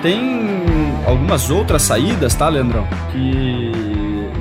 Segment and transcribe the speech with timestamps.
[0.00, 0.46] Tem
[1.06, 2.86] algumas outras saídas, tá, Leandrão?
[3.10, 3.72] Que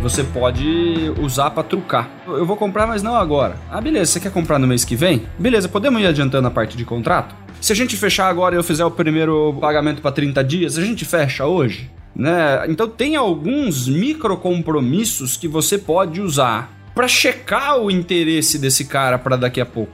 [0.01, 2.07] você pode usar para trucar.
[2.28, 3.57] Eu vou comprar, mas não agora.
[3.71, 5.23] Ah, beleza, você quer comprar no mês que vem?
[5.39, 7.35] Beleza, podemos ir adiantando a parte de contrato?
[7.60, 10.85] Se a gente fechar agora e eu fizer o primeiro pagamento para 30 dias, a
[10.85, 11.89] gente fecha hoje?
[12.15, 12.63] Né?
[12.69, 19.17] Então tem alguns micro compromissos que você pode usar para checar o interesse desse cara
[19.17, 19.91] para daqui a pouco.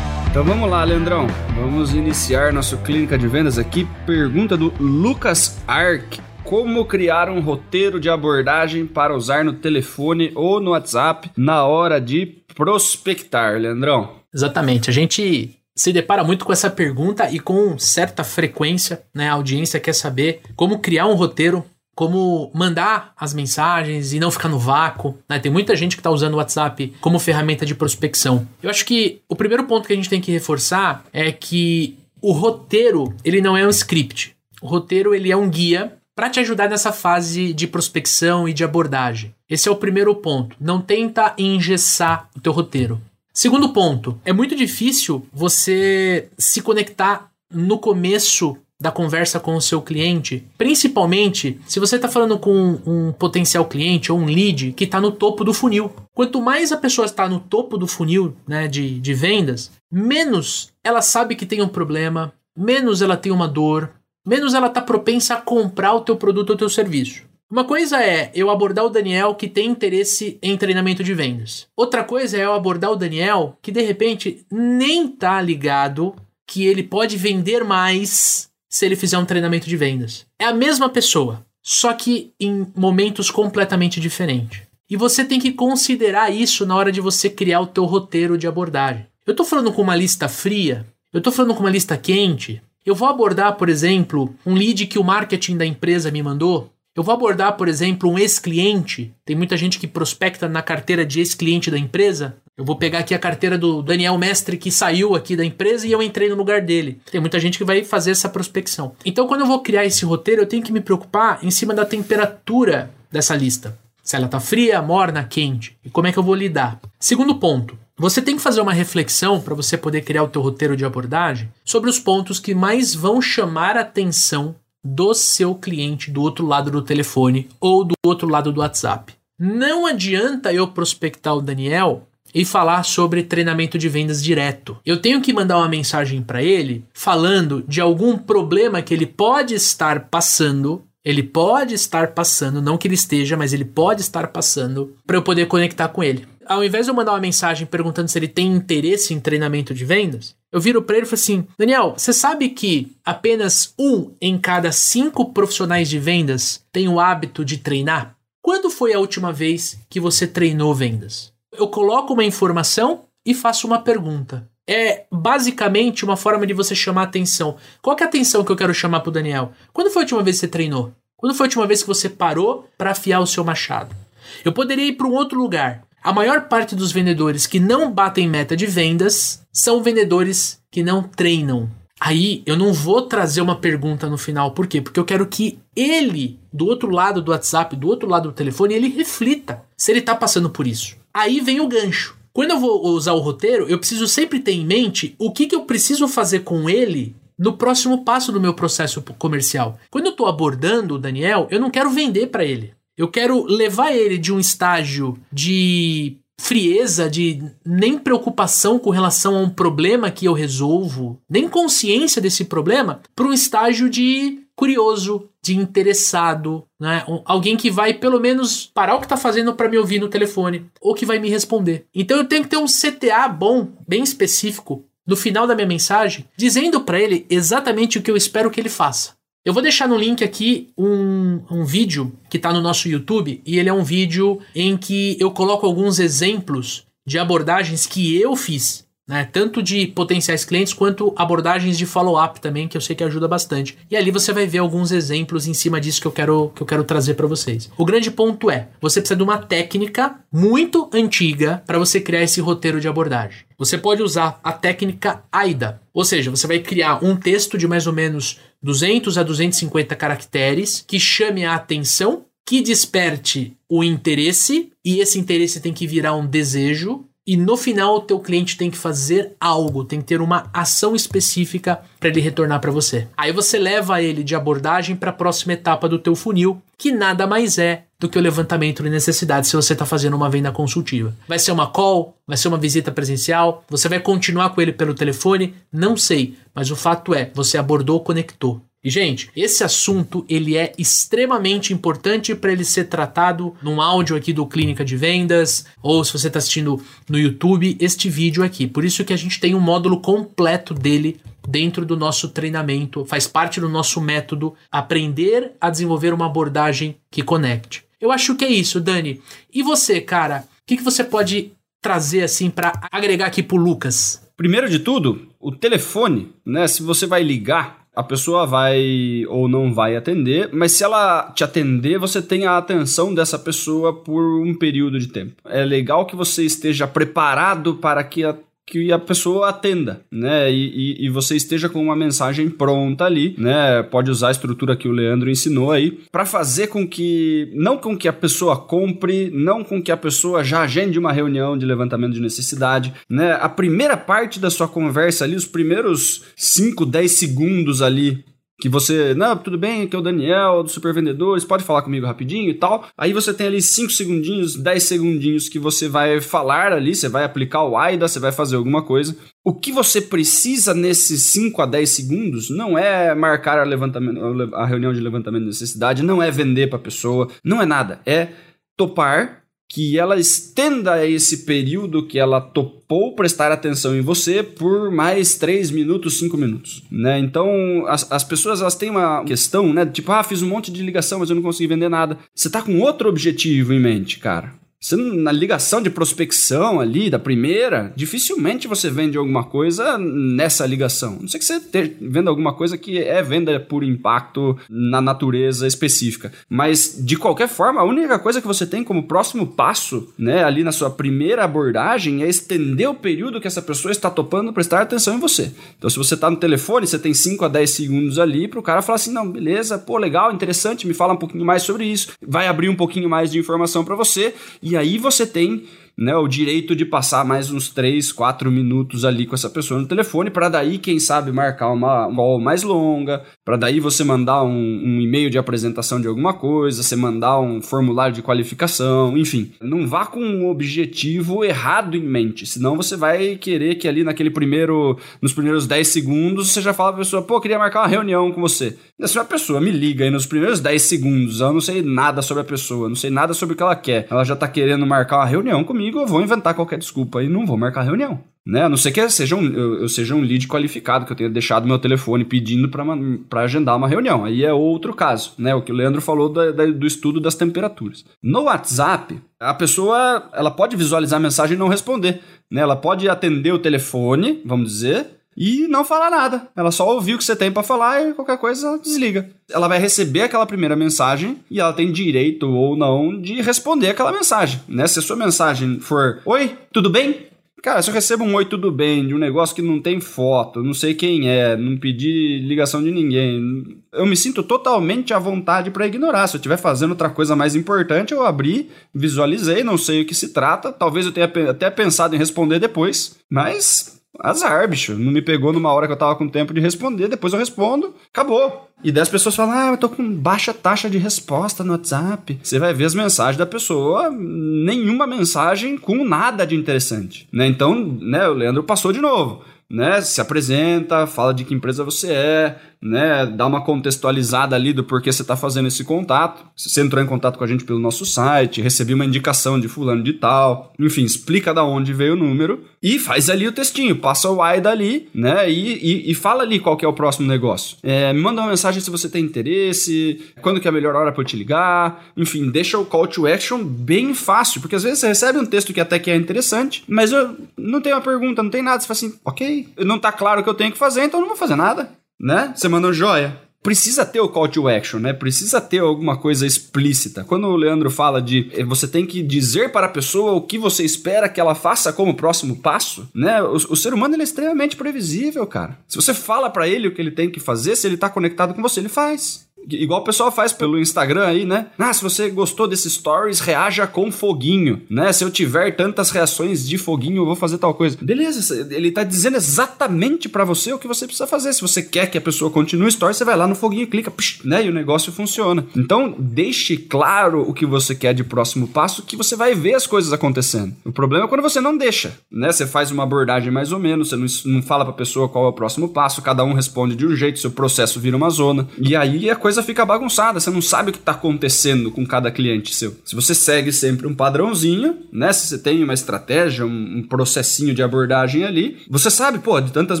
[0.32, 1.26] Então vamos lá, Leandrão.
[1.54, 3.86] Vamos iniciar nosso clínica de vendas aqui.
[4.06, 6.22] Pergunta do Lucas Ark.
[6.42, 12.00] como criar um roteiro de abordagem para usar no telefone ou no WhatsApp na hora
[12.00, 12.24] de
[12.54, 14.22] prospectar, Leandrão.
[14.34, 14.88] Exatamente.
[14.88, 19.28] A gente se depara muito com essa pergunta e com certa frequência, né?
[19.28, 21.62] A audiência quer saber como criar um roteiro,
[21.94, 25.18] como mandar as mensagens e não ficar no vácuo.
[25.28, 25.38] Né?
[25.38, 28.46] Tem muita gente que está usando o WhatsApp como ferramenta de prospecção.
[28.62, 32.32] Eu acho que o primeiro ponto que a gente tem que reforçar é que o
[32.32, 34.34] roteiro ele não é um script.
[34.60, 38.62] O roteiro ele é um guia para te ajudar nessa fase de prospecção e de
[38.62, 39.34] abordagem.
[39.48, 40.56] Esse é o primeiro ponto.
[40.60, 43.00] Não tenta engessar o teu roteiro.
[43.32, 49.80] Segundo ponto, é muito difícil você se conectar no começo da conversa com o seu
[49.80, 55.00] cliente, principalmente se você está falando com um potencial cliente ou um lead que está
[55.00, 55.92] no topo do funil.
[56.12, 61.00] Quanto mais a pessoa está no topo do funil né, de, de vendas, menos ela
[61.00, 63.92] sabe que tem um problema, menos ela tem uma dor,
[64.26, 67.22] menos ela está propensa a comprar o teu produto ou teu serviço.
[67.48, 71.68] Uma coisa é eu abordar o Daniel que tem interesse em treinamento de vendas.
[71.76, 76.16] Outra coisa é eu abordar o Daniel que de repente nem tá ligado
[76.48, 80.24] que ele pode vender mais se ele fizer um treinamento de vendas.
[80.38, 84.62] É a mesma pessoa, só que em momentos completamente diferentes.
[84.88, 88.46] E você tem que considerar isso na hora de você criar o teu roteiro de
[88.46, 89.06] abordagem.
[89.26, 92.62] Eu estou falando com uma lista fria, eu estou falando com uma lista quente.
[92.84, 97.02] Eu vou abordar, por exemplo, um lead que o marketing da empresa me mandou eu
[97.02, 99.14] vou abordar, por exemplo, um ex-cliente.
[99.24, 102.36] Tem muita gente que prospecta na carteira de ex-cliente da empresa.
[102.54, 105.92] Eu vou pegar aqui a carteira do Daniel Mestre que saiu aqui da empresa e
[105.92, 107.00] eu entrei no lugar dele.
[107.10, 108.92] Tem muita gente que vai fazer essa prospecção.
[109.06, 111.86] Então, quando eu vou criar esse roteiro, eu tenho que me preocupar em cima da
[111.86, 113.78] temperatura dessa lista.
[114.02, 115.78] Se ela está fria, morna, quente.
[115.82, 116.78] E como é que eu vou lidar?
[117.00, 120.76] Segundo ponto, você tem que fazer uma reflexão para você poder criar o teu roteiro
[120.76, 126.20] de abordagem sobre os pontos que mais vão chamar a atenção do seu cliente do
[126.20, 129.14] outro lado do telefone ou do outro lado do WhatsApp.
[129.38, 134.78] Não adianta eu prospectar o Daniel e falar sobre treinamento de vendas direto.
[134.84, 139.54] Eu tenho que mandar uma mensagem para ele falando de algum problema que ele pode
[139.54, 140.82] estar passando.
[141.04, 145.22] Ele pode estar passando, não que ele esteja, mas ele pode estar passando para eu
[145.22, 146.26] poder conectar com ele.
[146.46, 149.84] Ao invés de eu mandar uma mensagem perguntando se ele tem interesse em treinamento de
[149.84, 154.38] vendas, eu viro para ele e falo assim: Daniel, você sabe que apenas um em
[154.38, 158.14] cada cinco profissionais de vendas tem o hábito de treinar?
[158.40, 161.31] Quando foi a última vez que você treinou vendas?
[161.54, 164.48] Eu coloco uma informação e faço uma pergunta.
[164.66, 167.56] É basicamente uma forma de você chamar atenção.
[167.82, 169.52] Qual é a atenção que eu quero chamar para o Daniel?
[169.70, 170.92] Quando foi a última vez que você treinou?
[171.14, 173.94] Quando foi a última vez que você parou para afiar o seu machado?
[174.42, 175.84] Eu poderia ir para um outro lugar.
[176.02, 181.02] A maior parte dos vendedores que não batem meta de vendas são vendedores que não
[181.02, 181.68] treinam.
[182.00, 184.80] Aí eu não vou trazer uma pergunta no final, por quê?
[184.80, 188.74] Porque eu quero que ele, do outro lado do WhatsApp, do outro lado do telefone,
[188.74, 190.96] ele reflita se ele está passando por isso.
[191.12, 192.16] Aí vem o gancho.
[192.32, 195.54] Quando eu vou usar o roteiro, eu preciso sempre ter em mente o que, que
[195.54, 199.78] eu preciso fazer com ele no próximo passo do meu processo comercial.
[199.90, 202.72] Quando eu estou abordando o Daniel, eu não quero vender para ele.
[202.96, 209.40] Eu quero levar ele de um estágio de frieza, de nem preocupação com relação a
[209.40, 215.56] um problema que eu resolvo, nem consciência desse problema, para um estágio de curioso, de
[215.56, 217.04] interessado, né?
[217.24, 220.66] alguém que vai pelo menos parar o que está fazendo para me ouvir no telefone
[220.80, 221.86] ou que vai me responder.
[221.94, 226.28] Então eu tenho que ter um CTA bom, bem específico, no final da minha mensagem,
[226.36, 229.14] dizendo para ele exatamente o que eu espero que ele faça.
[229.44, 233.58] Eu vou deixar no link aqui um, um vídeo que está no nosso YouTube e
[233.58, 238.86] ele é um vídeo em que eu coloco alguns exemplos de abordagens que eu fiz
[239.12, 239.28] né?
[239.30, 243.76] Tanto de potenciais clientes quanto abordagens de follow-up também, que eu sei que ajuda bastante.
[243.90, 246.66] E ali você vai ver alguns exemplos em cima disso que eu quero, que eu
[246.66, 247.70] quero trazer para vocês.
[247.76, 252.40] O grande ponto é, você precisa de uma técnica muito antiga para você criar esse
[252.40, 253.40] roteiro de abordagem.
[253.58, 257.86] Você pode usar a técnica AIDA, ou seja, você vai criar um texto de mais
[257.86, 265.00] ou menos 200 a 250 caracteres que chame a atenção, que desperte o interesse, e
[265.00, 268.76] esse interesse tem que virar um desejo, e no final o teu cliente tem que
[268.76, 273.06] fazer algo, tem que ter uma ação específica para ele retornar para você.
[273.16, 277.26] Aí você leva ele de abordagem para a próxima etapa do teu funil, que nada
[277.26, 281.14] mais é do que o levantamento de necessidades se você está fazendo uma venda consultiva.
[281.28, 284.92] Vai ser uma call, vai ser uma visita presencial, você vai continuar com ele pelo
[284.92, 288.60] telefone, não sei, mas o fato é, você abordou, conectou.
[288.84, 294.32] E gente, esse assunto ele é extremamente importante para ele ser tratado num áudio aqui
[294.32, 298.66] do Clínica de Vendas ou se você está assistindo no YouTube este vídeo aqui.
[298.66, 303.28] Por isso que a gente tem um módulo completo dele dentro do nosso treinamento, faz
[303.28, 307.84] parte do nosso método aprender a desenvolver uma abordagem que conecte.
[308.00, 309.20] Eu acho que é isso, Dani.
[309.54, 314.22] E você, cara, o que, que você pode trazer assim para agregar aqui pro Lucas?
[314.36, 316.66] Primeiro de tudo, o telefone, né?
[316.66, 321.44] Se você vai ligar, a pessoa vai ou não vai atender, mas se ela te
[321.44, 325.34] atender, você tem a atenção dessa pessoa por um período de tempo.
[325.44, 330.50] É legal que você esteja preparado para que a que a pessoa atenda, né?
[330.52, 333.82] E, e, e, você esteja com uma mensagem pronta ali, né?
[333.82, 337.96] Pode usar a estrutura que o Leandro ensinou aí para fazer com que não com
[337.96, 342.14] que a pessoa compre, não com que a pessoa já agende uma reunião de levantamento
[342.14, 343.32] de necessidade, né?
[343.40, 348.24] A primeira parte da sua conversa ali, os primeiros 5, 10 segundos ali
[348.62, 352.06] que você, não, tudo bem, que é o Daniel do Super Vendedores, pode falar comigo
[352.06, 352.86] rapidinho e tal.
[352.96, 357.24] Aí você tem ali 5 segundinhos, 10 segundinhos que você vai falar ali, você vai
[357.24, 359.16] aplicar o AIDA, você vai fazer alguma coisa.
[359.44, 364.64] O que você precisa nesses 5 a 10 segundos não é marcar a, levantamento, a
[364.64, 368.00] reunião de levantamento de necessidade, não é vender para a pessoa, não é nada.
[368.06, 368.28] É
[368.76, 369.41] topar
[369.72, 375.70] que ela estenda esse período que ela topou prestar atenção em você por mais 3
[375.70, 377.18] minutos, 5 minutos, né?
[377.18, 379.86] Então, as, as pessoas elas têm uma questão, né?
[379.86, 382.18] Tipo, ah, fiz um monte de ligação, mas eu não consegui vender nada.
[382.34, 384.52] Você tá com outro objetivo em mente, cara.
[384.82, 391.18] Você, na ligação de prospecção ali, da primeira, dificilmente você vende alguma coisa nessa ligação.
[391.20, 395.68] Não sei que você esteja vendo alguma coisa que é venda por impacto na natureza
[395.68, 396.32] específica.
[396.48, 400.64] Mas, de qualquer forma, a única coisa que você tem como próximo passo, né, ali
[400.64, 405.14] na sua primeira abordagem, é estender o período que essa pessoa está topando prestar atenção
[405.14, 405.52] em você.
[405.78, 408.62] Então, se você está no telefone, você tem 5 a 10 segundos ali para o
[408.62, 412.14] cara falar assim: não, beleza, pô, legal, interessante, me fala um pouquinho mais sobre isso.
[412.20, 414.34] Vai abrir um pouquinho mais de informação para você.
[414.60, 415.64] E e aí você tem
[415.96, 419.86] né, o direito de passar mais uns 3, 4 minutos ali com essa pessoa no
[419.86, 424.48] telefone, para daí, quem sabe, marcar uma call mais longa, para daí você mandar um,
[424.48, 429.52] um, e-mail de apresentação de alguma coisa, você mandar um formulário de qualificação, enfim.
[429.60, 434.30] Não vá com um objetivo errado em mente, senão você vai querer que ali naquele
[434.30, 438.30] primeiro, nos primeiros 10 segundos, você já fala pra pessoa, pô, queria marcar uma reunião
[438.32, 438.76] com você.
[438.98, 442.22] E se a pessoa me liga aí nos primeiros 10 segundos, eu não sei nada
[442.22, 444.86] sobre a pessoa, não sei nada sobre o que ela quer, ela já tá querendo
[444.86, 448.20] marcar uma reunião comigo, comigo, eu vou inventar qualquer desculpa e não vou marcar reunião.
[448.46, 448.62] Né?
[448.62, 451.30] A não ser que seja um, eu, eu seja um lead qualificado, que eu tenha
[451.30, 454.24] deixado meu telefone pedindo para agendar uma reunião.
[454.24, 455.54] Aí é outro caso, né?
[455.54, 458.04] O que o Leandro falou da, da, do estudo das temperaturas.
[458.22, 462.20] No WhatsApp, a pessoa ela pode visualizar a mensagem e não responder.
[462.50, 462.60] Né?
[462.60, 466.48] Ela pode atender o telefone, vamos dizer, e não falar nada.
[466.54, 469.30] Ela só ouviu o que você tem para falar e qualquer coisa ela desliga.
[469.50, 474.12] Ela vai receber aquela primeira mensagem e ela tem direito ou não de responder aquela
[474.12, 474.86] mensagem, né?
[474.86, 478.72] Se a sua mensagem for: "Oi, tudo bem?" Cara, se eu recebo um oi, tudo
[478.72, 482.82] bem, de um negócio que não tem foto, não sei quem é, não pedi ligação
[482.82, 486.26] de ninguém, eu me sinto totalmente à vontade para ignorar.
[486.26, 490.12] Se eu estiver fazendo outra coisa mais importante, eu abri, visualizei, não sei o que
[490.12, 494.94] se trata, talvez eu tenha até pensado em responder depois, mas Azar, bicho.
[494.94, 497.94] Não me pegou numa hora que eu tava com tempo de responder, depois eu respondo,
[498.12, 498.68] acabou.
[498.84, 502.38] E 10 pessoas falam: Ah, eu tô com baixa taxa de resposta no WhatsApp.
[502.42, 507.28] Você vai ver as mensagens da pessoa, nenhuma mensagem com nada de interessante.
[507.32, 507.46] Né?
[507.46, 509.44] Então, né, o Leandro passou de novo.
[509.70, 514.82] Né, se apresenta, fala de que empresa você é, né, dar uma contextualizada ali do
[514.82, 516.44] porquê você está fazendo esse contato.
[516.56, 520.02] Você entrou em contato com a gente pelo nosso site, recebi uma indicação de fulano
[520.02, 524.28] de tal, enfim, explica da onde veio o número e faz ali o textinho, passa
[524.28, 527.76] o why dali, né, e, e, e, fala ali qual que é o próximo negócio.
[527.82, 531.12] É, me manda uma mensagem se você tem interesse, quando que é a melhor hora
[531.12, 534.98] para eu te ligar, enfim, deixa o call to action bem fácil, porque às vezes
[534.98, 538.42] você recebe um texto que até que é interessante, mas eu não tenho uma pergunta,
[538.42, 540.78] não tem nada, você fala assim, ok, não tá claro o que eu tenho que
[540.78, 542.52] fazer, então eu não vou fazer nada né?
[542.54, 543.36] Você manda um joia.
[543.62, 545.12] Precisa ter o call to action, né?
[545.12, 547.22] Precisa ter alguma coisa explícita.
[547.22, 550.58] Quando o Leandro fala de eh, você tem que dizer para a pessoa o que
[550.58, 553.40] você espera que ela faça como próximo passo, né?
[553.40, 555.78] O, o ser humano é extremamente previsível, cara.
[555.86, 558.52] Se você fala para ele o que ele tem que fazer, se ele tá conectado
[558.52, 559.46] com você, ele faz.
[559.70, 561.66] Igual o pessoal faz pelo Instagram aí, né?
[561.78, 565.12] Ah, se você gostou desses stories, reaja com foguinho, né?
[565.12, 567.96] Se eu tiver tantas reações de foguinho, eu vou fazer tal coisa.
[568.00, 571.52] Beleza, ele tá dizendo exatamente para você o que você precisa fazer.
[571.52, 573.86] Se você quer que a pessoa continue o story, você vai lá no foguinho e
[573.86, 574.64] clica, psh, né?
[574.64, 575.66] E o negócio funciona.
[575.76, 579.86] Então, deixe claro o que você quer de próximo passo, que você vai ver as
[579.86, 580.74] coisas acontecendo.
[580.84, 582.50] O problema é quando você não deixa, né?
[582.50, 585.48] Você faz uma abordagem mais ou menos, você não, não fala pra pessoa qual é
[585.48, 588.66] o próximo passo, cada um responde de um jeito, seu processo vira uma zona.
[588.78, 592.06] E aí a coisa coisa fica bagunçada, você não sabe o que está acontecendo com
[592.06, 592.96] cada cliente seu.
[593.04, 595.30] Se você segue sempre um padrãozinho, né?
[595.32, 599.70] Se você tem uma estratégia, um, um processinho de abordagem ali, você sabe, pô, de
[599.70, 600.00] tantas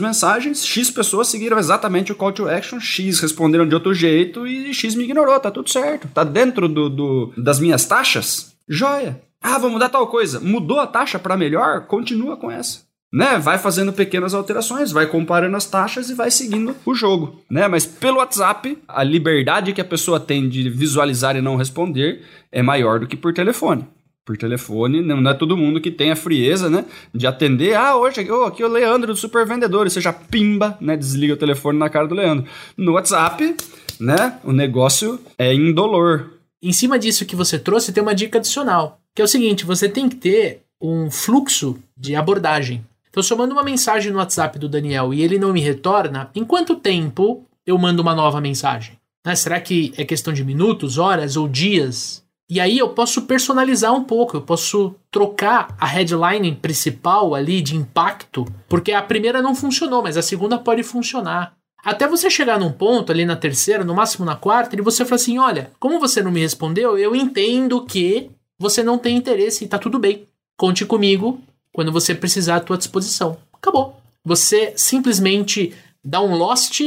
[0.00, 4.72] mensagens, X pessoas seguiram exatamente o call to action, X responderam de outro jeito e
[4.72, 6.08] X me ignorou, tá tudo certo.
[6.08, 8.52] Tá dentro do, do das minhas taxas?
[8.66, 9.20] Joia.
[9.42, 10.40] Ah, vou mudar tal coisa.
[10.40, 11.86] Mudou a taxa para melhor?
[11.86, 16.74] Continua com essa né, vai fazendo pequenas alterações, vai comparando as taxas e vai seguindo
[16.86, 17.68] o jogo, né?
[17.68, 22.62] Mas pelo WhatsApp, a liberdade que a pessoa tem de visualizar e não responder é
[22.62, 23.86] maior do que por telefone.
[24.24, 26.84] Por telefone, não é todo mundo que tem a frieza, né?
[27.12, 27.74] De atender.
[27.74, 29.84] Ah, hoje oh, aqui é o Leandro do Super Vendedor.
[29.84, 30.96] E você já pimba, né?
[30.96, 32.46] Desliga o telefone na cara do Leandro.
[32.76, 33.56] No WhatsApp,
[33.98, 34.38] né?
[34.44, 36.34] O negócio é indolor.
[36.62, 39.00] Em cima disso que você trouxe, tem uma dica adicional.
[39.12, 42.84] Que é o seguinte: você tem que ter um fluxo de abordagem.
[43.12, 46.30] Então, se eu mando uma mensagem no WhatsApp do Daniel e ele não me retorna,
[46.34, 48.98] em quanto tempo eu mando uma nova mensagem?
[49.22, 49.36] Né?
[49.36, 52.24] Será que é questão de minutos, horas ou dias?
[52.48, 57.76] E aí eu posso personalizar um pouco, eu posso trocar a headline principal ali de
[57.76, 61.54] impacto, porque a primeira não funcionou, mas a segunda pode funcionar.
[61.84, 65.16] Até você chegar num ponto ali na terceira, no máximo na quarta, e você fala
[65.16, 69.68] assim: olha, como você não me respondeu, eu entendo que você não tem interesse e
[69.68, 70.26] tá tudo bem.
[70.56, 71.42] Conte comigo
[71.72, 73.36] quando você precisar à tua disposição.
[73.52, 74.00] Acabou.
[74.24, 75.72] Você simplesmente
[76.04, 76.80] dá um lost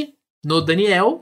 [0.45, 1.21] no Daniel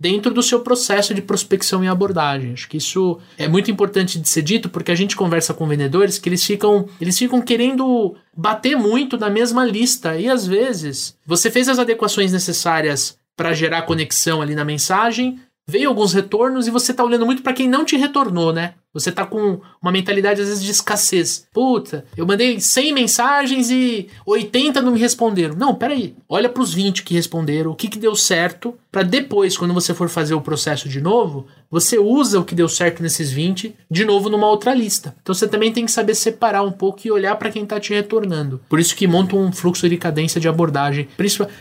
[0.00, 2.52] dentro do seu processo de prospecção e abordagem.
[2.52, 6.18] Acho que isso é muito importante de ser dito porque a gente conversa com vendedores
[6.18, 11.52] que eles ficam, eles ficam querendo bater muito na mesma lista e às vezes você
[11.52, 15.38] fez as adequações necessárias para gerar conexão ali na mensagem,
[15.68, 18.74] veio alguns retornos e você tá olhando muito para quem não te retornou, né?
[18.92, 21.46] Você tá com uma mentalidade às vezes de escassez.
[21.52, 25.54] Puta, eu mandei 100 mensagens e 80 não me responderam.
[25.56, 26.14] Não, peraí.
[26.28, 29.94] Olha para os 20 que responderam, o que, que deu certo, para depois, quando você
[29.94, 34.04] for fazer o processo de novo, você usa o que deu certo nesses 20 de
[34.04, 35.14] novo numa outra lista.
[35.22, 37.94] Então você também tem que saber separar um pouco e olhar para quem tá te
[37.94, 38.60] retornando.
[38.68, 41.08] Por isso que monta um fluxo de cadência de abordagem.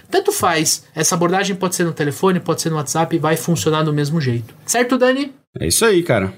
[0.10, 3.94] Tanto faz, essa abordagem pode ser no telefone, pode ser no WhatsApp vai funcionar do
[3.94, 4.54] mesmo jeito.
[4.66, 5.32] Certo, Dani?
[5.58, 6.34] É isso aí, cara.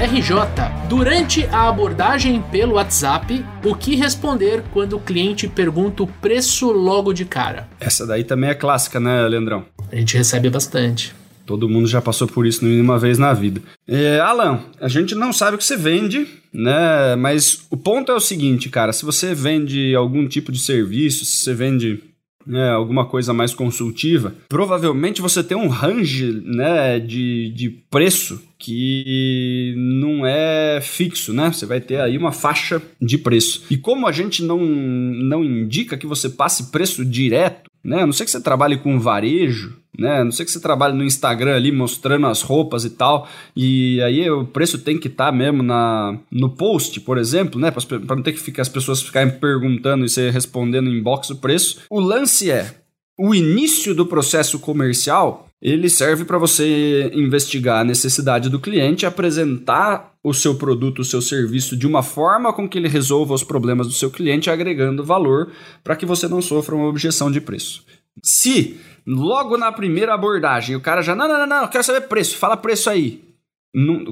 [0.00, 6.72] RJ, durante a abordagem pelo WhatsApp, o que responder quando o cliente pergunta o preço
[6.72, 7.68] logo de cara?
[7.78, 9.66] Essa daí também é clássica, né, Leandrão?
[9.92, 11.14] A gente recebe bastante.
[11.44, 13.60] Todo mundo já passou por isso uma vez na vida.
[13.86, 17.14] É, Alan, a gente não sabe o que você vende, né?
[17.16, 21.40] Mas o ponto é o seguinte, cara: se você vende algum tipo de serviço, se
[21.40, 22.02] você vende
[22.46, 29.74] né, alguma coisa mais consultiva, provavelmente você tem um range né, de, de preço que
[29.76, 31.50] não é fixo, né?
[31.50, 33.64] Você vai ter aí uma faixa de preço.
[33.70, 38.02] E como a gente não, não indica que você passe preço direto, né?
[38.02, 40.20] A não sei que você trabalhe com varejo, né?
[40.20, 44.00] A não sei que você trabalhe no Instagram ali mostrando as roupas e tal, e
[44.02, 47.70] aí o preço tem que estar tá mesmo na, no post, por exemplo, né?
[47.70, 51.36] Para não ter que ficar as pessoas ficarem perguntando e você respondendo em inbox o
[51.36, 51.82] preço.
[51.90, 52.74] O lance é
[53.18, 60.14] o início do processo comercial ele serve para você investigar a necessidade do cliente, apresentar
[60.24, 63.86] o seu produto, o seu serviço de uma forma com que ele resolva os problemas
[63.86, 65.52] do seu cliente, agregando valor
[65.84, 67.84] para que você não sofra uma objeção de preço.
[68.22, 72.02] Se logo na primeira abordagem o cara já, não, não, não, não, eu quero saber
[72.02, 73.22] preço, fala preço aí.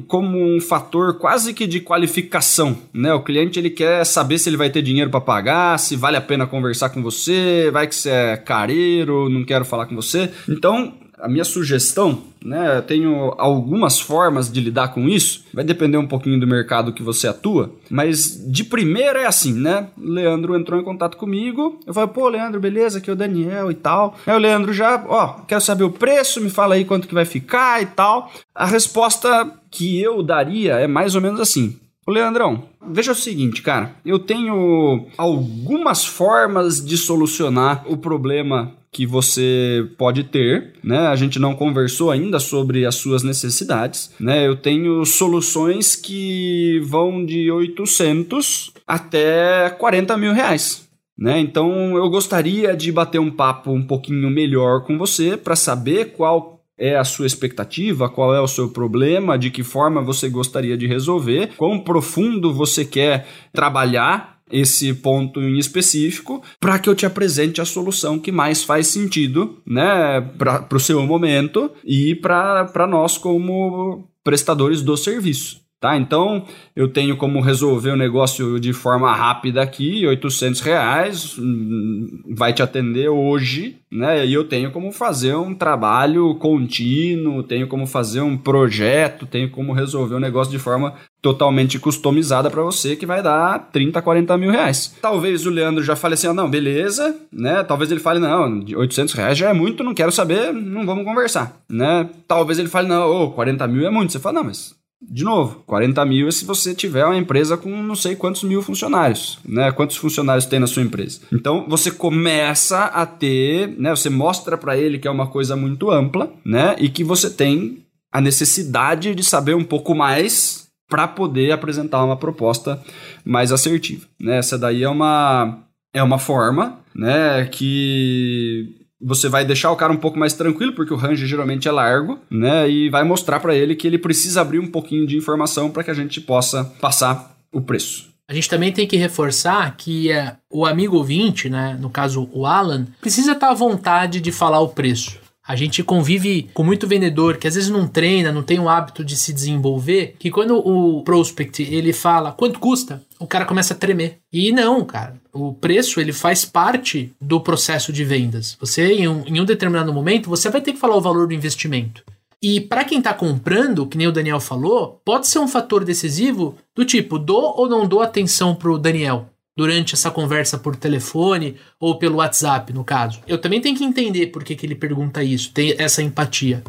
[0.06, 3.12] Como um fator quase que de qualificação, né?
[3.12, 6.20] O cliente ele quer saber se ele vai ter dinheiro para pagar, se vale a
[6.20, 10.32] pena conversar com você, vai que você é careiro, não quero falar com você.
[10.48, 15.98] Então, a minha sugestão, né, eu tenho algumas formas de lidar com isso, vai depender
[15.98, 19.88] um pouquinho do mercado que você atua, mas de primeira é assim, né?
[19.98, 23.74] Leandro entrou em contato comigo, eu falei, pô, Leandro, beleza, aqui é o Daniel e
[23.74, 24.16] tal.
[24.26, 27.24] Aí o Leandro já, ó, quero saber o preço, me fala aí quanto que vai
[27.24, 28.30] ficar e tal.
[28.54, 31.78] A resposta que eu daria é mais ou menos assim.
[32.08, 33.94] Ô Leandrão, veja o seguinte, cara.
[34.02, 41.08] Eu tenho algumas formas de solucionar o problema que você pode ter, né?
[41.08, 44.46] A gente não conversou ainda sobre as suas necessidades, né?
[44.46, 50.88] Eu tenho soluções que vão de 800 até 40 mil reais.
[51.18, 51.40] Né?
[51.40, 56.58] Então eu gostaria de bater um papo um pouquinho melhor com você para saber qual
[56.78, 60.86] é a sua expectativa, qual é o seu problema, de que forma você gostaria de
[60.86, 67.60] resolver, quão profundo você quer trabalhar esse ponto em específico para que eu te apresente
[67.60, 74.08] a solução que mais faz sentido, né, para o seu momento e para nós como
[74.22, 75.67] prestadores do serviço.
[75.80, 82.20] Tá, então eu tenho como resolver o negócio de forma rápida aqui, 800 reais, hum,
[82.36, 84.26] vai te atender hoje, né?
[84.26, 89.72] E eu tenho como fazer um trabalho contínuo, tenho como fazer um projeto, tenho como
[89.72, 94.50] resolver o negócio de forma totalmente customizada para você, que vai dar 30, 40 mil
[94.50, 94.96] reais.
[95.00, 97.62] Talvez o Leandro já fale assim, ah, não, beleza, né?
[97.62, 101.60] Talvez ele fale, não, 800 reais já é muito, não quero saber, não vamos conversar,
[101.68, 102.10] né?
[102.26, 104.12] Talvez ele fale, não, oh, 40 mil é muito.
[104.12, 107.70] Você fala, não, mas de novo, 40 mil é se você tiver uma empresa com
[107.82, 109.70] não sei quantos mil funcionários, né?
[109.70, 111.20] Quantos funcionários tem na sua empresa.
[111.32, 113.90] Então você começa a ter, né?
[113.90, 116.74] Você mostra para ele que é uma coisa muito ampla, né?
[116.78, 122.16] E que você tem a necessidade de saber um pouco mais para poder apresentar uma
[122.16, 122.82] proposta
[123.24, 124.38] mais assertiva, né?
[124.38, 125.62] Essa daí é uma
[125.94, 127.44] é uma forma, né?
[127.46, 131.72] Que você vai deixar o cara um pouco mais tranquilo, porque o range geralmente é
[131.72, 132.68] largo, né?
[132.68, 135.90] E vai mostrar para ele que ele precisa abrir um pouquinho de informação para que
[135.90, 138.08] a gente possa passar o preço.
[138.28, 142.44] A gente também tem que reforçar que é, o amigo ouvinte, né, no caso o
[142.44, 145.18] Alan, precisa estar à vontade de falar o preço.
[145.48, 149.02] A gente convive com muito vendedor que às vezes não treina, não tem o hábito
[149.02, 153.76] de se desenvolver, que quando o prospect ele fala quanto custa, o cara começa a
[153.76, 154.18] tremer.
[154.30, 155.14] E não, cara.
[155.32, 158.58] O preço ele faz parte do processo de vendas.
[158.60, 161.32] Você em um, em um determinado momento você vai ter que falar o valor do
[161.32, 162.04] investimento.
[162.42, 166.56] E para quem está comprando, que nem o Daniel falou, pode ser um fator decisivo
[166.76, 171.98] do tipo, dou ou não dou atenção pro Daniel durante essa conversa por telefone ou
[171.98, 173.20] pelo WhatsApp, no caso.
[173.26, 176.62] Eu também tenho que entender por que, que ele pergunta isso, tem essa empatia.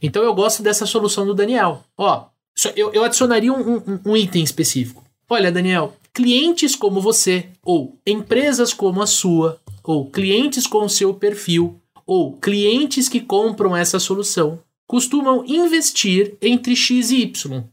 [0.00, 1.82] Então eu gosto dessa solução do Daniel.
[1.98, 2.26] Ó,
[2.76, 5.02] eu, eu adicionaria um, um, um item específico.
[5.28, 11.80] Olha, Daniel, clientes como você, ou empresas como a sua, ou clientes com seu perfil,
[12.06, 17.64] ou clientes que compram essa solução, costumam investir entre X e Y.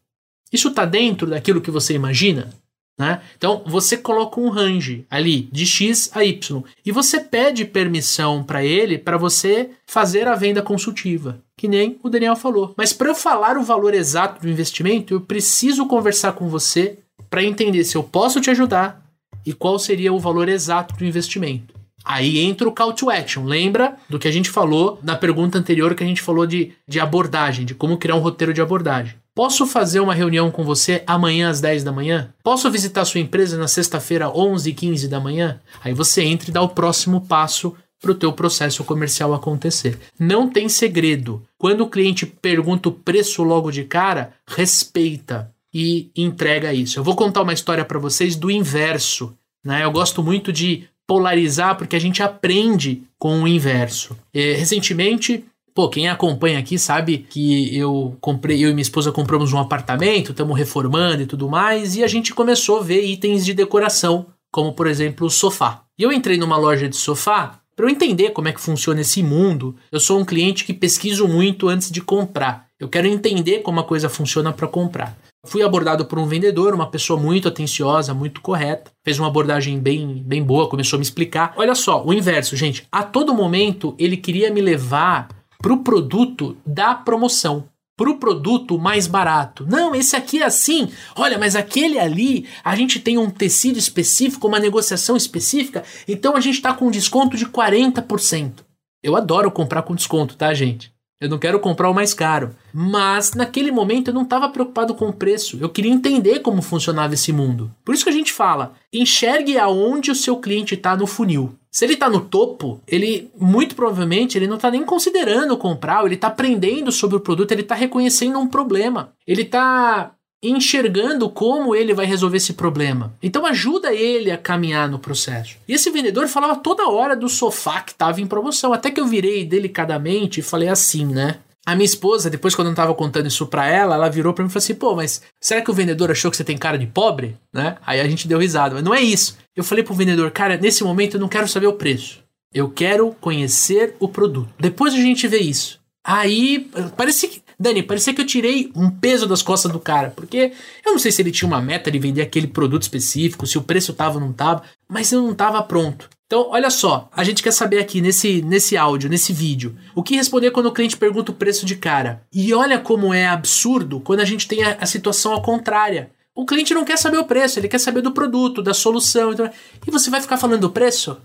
[0.51, 2.49] Isso está dentro daquilo que você imagina?
[2.97, 3.21] Né?
[3.35, 8.63] Então você coloca um range ali de X a Y e você pede permissão para
[8.63, 12.73] ele para você fazer a venda consultiva, que nem o Daniel falou.
[12.77, 16.99] Mas para eu falar o valor exato do investimento, eu preciso conversar com você
[17.31, 19.03] para entender se eu posso te ajudar
[19.43, 21.73] e qual seria o valor exato do investimento.
[22.05, 23.45] Aí entra o call to action.
[23.45, 26.99] Lembra do que a gente falou na pergunta anterior que a gente falou de, de
[26.99, 29.15] abordagem, de como criar um roteiro de abordagem.
[29.35, 32.31] Posso fazer uma reunião com você amanhã às 10 da manhã?
[32.43, 35.59] Posso visitar sua empresa na sexta-feira, 11 e 15 da manhã?
[35.83, 39.97] Aí você entra e dá o próximo passo para o teu processo comercial acontecer.
[40.19, 41.41] Não tem segredo.
[41.57, 46.99] Quando o cliente pergunta o preço logo de cara, respeita e entrega isso.
[46.99, 49.35] Eu vou contar uma história para vocês do inverso.
[49.65, 49.83] Né?
[49.83, 54.15] Eu gosto muito de polarizar porque a gente aprende com o inverso.
[54.31, 55.43] E, recentemente
[55.73, 60.31] Pô, quem acompanha aqui sabe que eu comprei, eu e minha esposa compramos um apartamento,
[60.31, 64.73] estamos reformando e tudo mais, e a gente começou a ver itens de decoração, como
[64.73, 65.81] por exemplo o sofá.
[65.97, 69.23] E eu entrei numa loja de sofá para eu entender como é que funciona esse
[69.23, 69.75] mundo.
[69.91, 72.67] Eu sou um cliente que pesquiso muito antes de comprar.
[72.79, 75.17] Eu quero entender como a coisa funciona para comprar.
[75.45, 78.91] Fui abordado por um vendedor, uma pessoa muito atenciosa, muito correta.
[79.03, 81.53] Fez uma abordagem bem, bem boa, começou a me explicar.
[81.57, 82.87] Olha só, o inverso, gente.
[82.91, 85.27] A todo momento ele queria me levar
[85.63, 89.65] para o produto da promoção, para o produto mais barato.
[89.65, 90.89] Não, esse aqui é assim.
[91.15, 96.41] Olha, mas aquele ali, a gente tem um tecido específico, uma negociação específica, então a
[96.41, 98.55] gente está com um desconto de 40%.
[99.01, 100.91] Eu adoro comprar com desconto, tá, gente?
[101.21, 102.53] Eu não quero comprar o mais caro.
[102.73, 105.57] Mas naquele momento eu não estava preocupado com o preço.
[105.61, 107.73] Eu queria entender como funcionava esse mundo.
[107.85, 111.57] Por isso que a gente fala: enxergue aonde o seu cliente está no funil.
[111.73, 116.13] Se ele está no topo, ele muito provavelmente ele não está nem considerando comprar, ele
[116.13, 119.11] está aprendendo sobre o produto, ele está reconhecendo um problema.
[119.25, 120.11] Ele está
[120.43, 123.15] enxergando como ele vai resolver esse problema.
[123.23, 125.55] Então ajuda ele a caminhar no processo.
[125.67, 129.07] E esse vendedor falava toda hora do sofá que estava em promoção, até que eu
[129.07, 131.39] virei delicadamente e falei assim, né?
[131.65, 134.49] A minha esposa, depois quando eu tava contando isso pra ela, ela virou pra mim
[134.49, 136.87] e falou assim: pô, mas será que o vendedor achou que você tem cara de
[136.87, 137.37] pobre?
[137.53, 137.77] Né?
[137.85, 138.75] Aí a gente deu risada.
[138.75, 139.37] Mas não é isso.
[139.55, 142.21] Eu falei pro vendedor: cara, nesse momento eu não quero saber o preço.
[142.53, 144.49] Eu quero conhecer o produto.
[144.59, 145.79] Depois a gente vê isso.
[146.05, 147.41] Aí, parece que.
[147.57, 150.51] Dani, parecia que eu tirei um peso das costas do cara, porque
[150.85, 153.63] eu não sei se ele tinha uma meta de vender aquele produto específico, se o
[153.63, 156.09] preço tava ou não tava, mas eu não tava pronto.
[156.33, 160.15] Então, olha só, a gente quer saber aqui nesse, nesse áudio, nesse vídeo, o que
[160.15, 162.23] responder quando o cliente pergunta o preço de cara.
[162.33, 166.09] E olha como é absurdo quando a gente tem a, a situação ao contrária.
[166.33, 169.31] O cliente não quer saber o preço, ele quer saber do produto, da solução.
[169.31, 169.47] Então,
[169.85, 171.17] e você vai ficar falando do preço?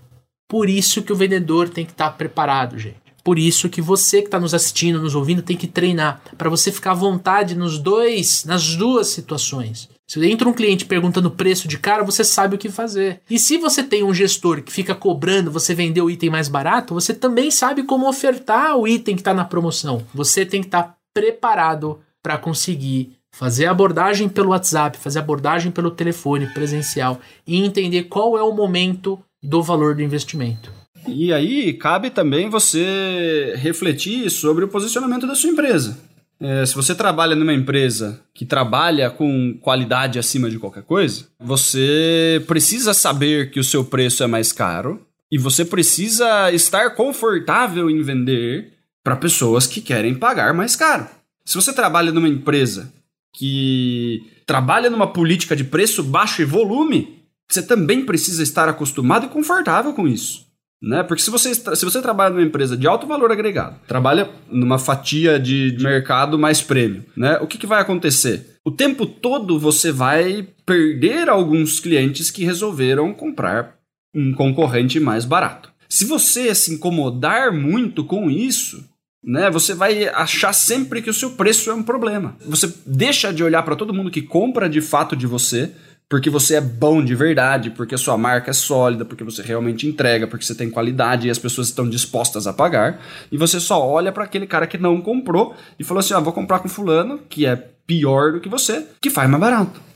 [0.47, 3.01] Por isso que o vendedor tem que estar preparado, gente.
[3.23, 6.71] Por isso que você que está nos assistindo, nos ouvindo, tem que treinar para você
[6.71, 9.89] ficar à vontade nos dois, nas duas situações.
[10.09, 13.21] Se entra um cliente perguntando preço de cara, você sabe o que fazer.
[13.29, 16.95] E se você tem um gestor que fica cobrando você vender o item mais barato,
[16.95, 20.03] você também sabe como ofertar o item que está na promoção.
[20.11, 25.91] Você tem que estar tá preparado para conseguir fazer abordagem pelo WhatsApp, fazer abordagem pelo
[25.91, 30.73] telefone presencial e entender qual é o momento do valor do investimento.
[31.07, 36.08] E aí cabe também você refletir sobre o posicionamento da sua empresa.
[36.41, 42.43] É, se você trabalha numa empresa que trabalha com qualidade acima de qualquer coisa, você
[42.47, 48.01] precisa saber que o seu preço é mais caro e você precisa estar confortável em
[48.01, 48.73] vender
[49.03, 51.07] para pessoas que querem pagar mais caro.
[51.45, 52.91] Se você trabalha numa empresa
[53.33, 59.29] que trabalha numa política de preço baixo e volume, você também precisa estar acostumado e
[59.29, 60.48] confortável com isso.
[60.81, 61.03] Né?
[61.03, 65.37] Porque se você, se você trabalha numa empresa de alto valor agregado, trabalha numa fatia
[65.37, 67.37] de mercado mais prêmio, né?
[67.41, 68.57] o que, que vai acontecer?
[68.65, 73.75] O tempo todo você vai perder alguns clientes que resolveram comprar
[74.15, 75.71] um concorrente mais barato.
[75.89, 78.87] Se você se incomodar muito com isso,
[79.23, 82.37] né, você vai achar sempre que o seu preço é um problema.
[82.45, 85.71] Você deixa de olhar para todo mundo que compra de fato de você
[86.09, 89.87] porque você é bom de verdade, porque a sua marca é sólida, porque você realmente
[89.87, 92.99] entrega, porque você tem qualidade e as pessoas estão dispostas a pagar,
[93.31, 96.33] e você só olha para aquele cara que não comprou e falou assim: ah, vou
[96.33, 99.88] comprar com fulano, que é pior do que você, que faz mais barato.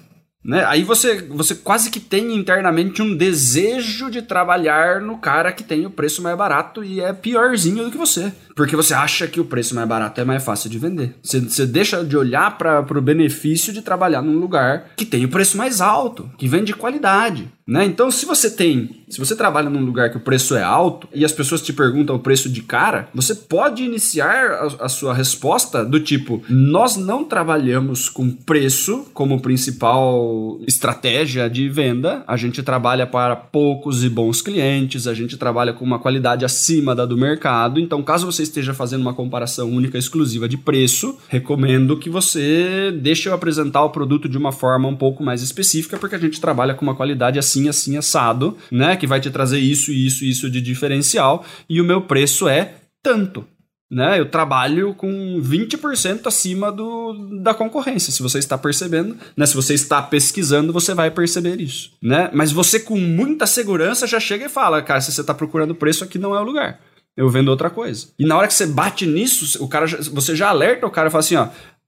[0.43, 0.65] Né?
[0.65, 5.85] Aí você, você quase que tem internamente um desejo de trabalhar no cara que tem
[5.85, 8.33] o preço mais barato e é piorzinho do que você.
[8.55, 11.15] Porque você acha que o preço mais barato é mais fácil de vender.
[11.23, 15.29] Você, você deixa de olhar para o benefício de trabalhar num lugar que tem o
[15.29, 17.49] preço mais alto, que vende qualidade.
[17.65, 17.85] Né?
[17.85, 21.23] Então, se você tem, se você trabalha num lugar que o preço é alto e
[21.23, 25.85] as pessoas te perguntam o preço de cara, você pode iniciar a, a sua resposta
[25.85, 33.07] do tipo: nós não trabalhamos com preço como principal estratégia de venda, a gente trabalha
[33.07, 37.79] para poucos e bons clientes, a gente trabalha com uma qualidade acima da do mercado.
[37.79, 43.29] Então, caso você esteja fazendo uma comparação única exclusiva de preço, recomendo que você deixe
[43.29, 46.73] eu apresentar o produto de uma forma um pouco mais específica, porque a gente trabalha
[46.73, 48.95] com uma qualidade assim, assim, assado, né?
[48.95, 53.45] Que vai te trazer isso, isso, isso de diferencial, e o meu preço é tanto.
[53.91, 57.13] Né, eu trabalho com 20% acima do,
[57.43, 58.11] da concorrência.
[58.11, 61.91] Se você está percebendo, né, se você está pesquisando, você vai perceber isso.
[62.01, 62.27] Né?
[62.33, 66.03] Mas você, com muita segurança, já chega e fala: cara, se você está procurando preço,
[66.03, 66.79] aqui não é o lugar
[67.15, 68.07] eu vendo outra coisa.
[68.17, 71.07] E na hora que você bate nisso, o cara já, você já alerta o cara
[71.07, 71.47] e fala assim, ó,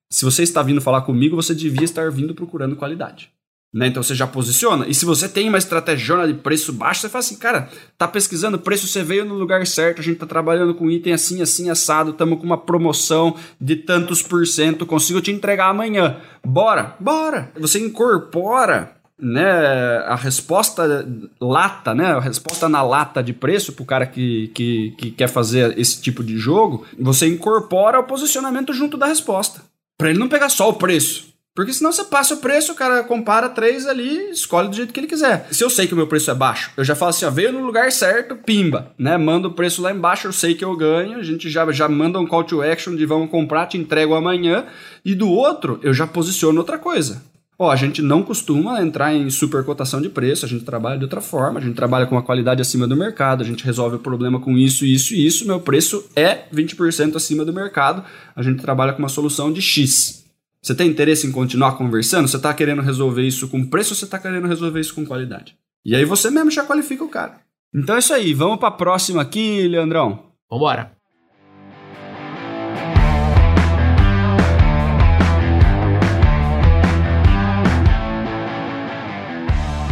[0.09, 3.31] se você está vindo falar comigo, você devia estar vindo procurando qualidade.
[3.75, 3.87] Né?
[3.87, 4.87] Então você já posiciona.
[4.87, 8.57] E se você tem uma estratégia de preço baixo, você fala assim, cara, tá pesquisando
[8.57, 12.11] preço, você veio no lugar certo, a gente tá trabalhando com item assim, assim, assado,
[12.11, 16.15] estamos com uma promoção de tantos por cento, consigo te entregar amanhã.
[16.41, 17.51] Bora, bora!
[17.59, 21.05] Você incorpora né, a resposta
[21.41, 25.27] lata, né, a resposta na lata de preço para o cara que, que, que quer
[25.27, 29.61] fazer esse tipo de jogo, você incorpora o posicionamento junto da resposta.
[29.97, 31.34] Para ele não pegar só o preço.
[31.55, 34.99] Porque senão você passa o preço, o cara compara três ali, escolhe do jeito que
[34.99, 35.47] ele quiser.
[35.51, 37.53] Se eu sei que o meu preço é baixo, eu já falo assim, ó, veio
[37.53, 39.17] no lugar certo, pimba, né?
[39.17, 42.19] Manda o preço lá embaixo, eu sei que eu ganho, a gente já, já manda
[42.19, 44.65] um call to action de vamos comprar, te entrego amanhã.
[45.05, 47.23] E do outro, eu já posiciono outra coisa.
[47.57, 51.21] Ó, a gente não costuma entrar em supercotação de preço, a gente trabalha de outra
[51.21, 54.41] forma, a gente trabalha com uma qualidade acima do mercado, a gente resolve o problema
[54.41, 58.03] com isso, isso e isso, meu preço é 20% acima do mercado,
[58.35, 60.24] a gente trabalha com uma solução de X.
[60.65, 62.27] Você tem interesse em continuar conversando?
[62.27, 65.55] Você está querendo resolver isso com preço ou você está querendo resolver isso com qualidade?
[65.85, 67.39] E aí você mesmo já qualifica o cara.
[67.71, 70.31] Então é isso aí, vamos para a próxima aqui, Leandrão.
[70.49, 70.91] Vambora.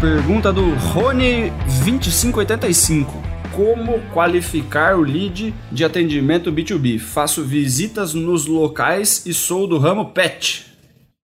[0.01, 0.63] Pergunta do
[0.95, 3.32] Rony2585.
[3.55, 6.97] Como qualificar o lead de atendimento B2B?
[6.97, 10.73] Faço visitas nos locais e sou do ramo pet.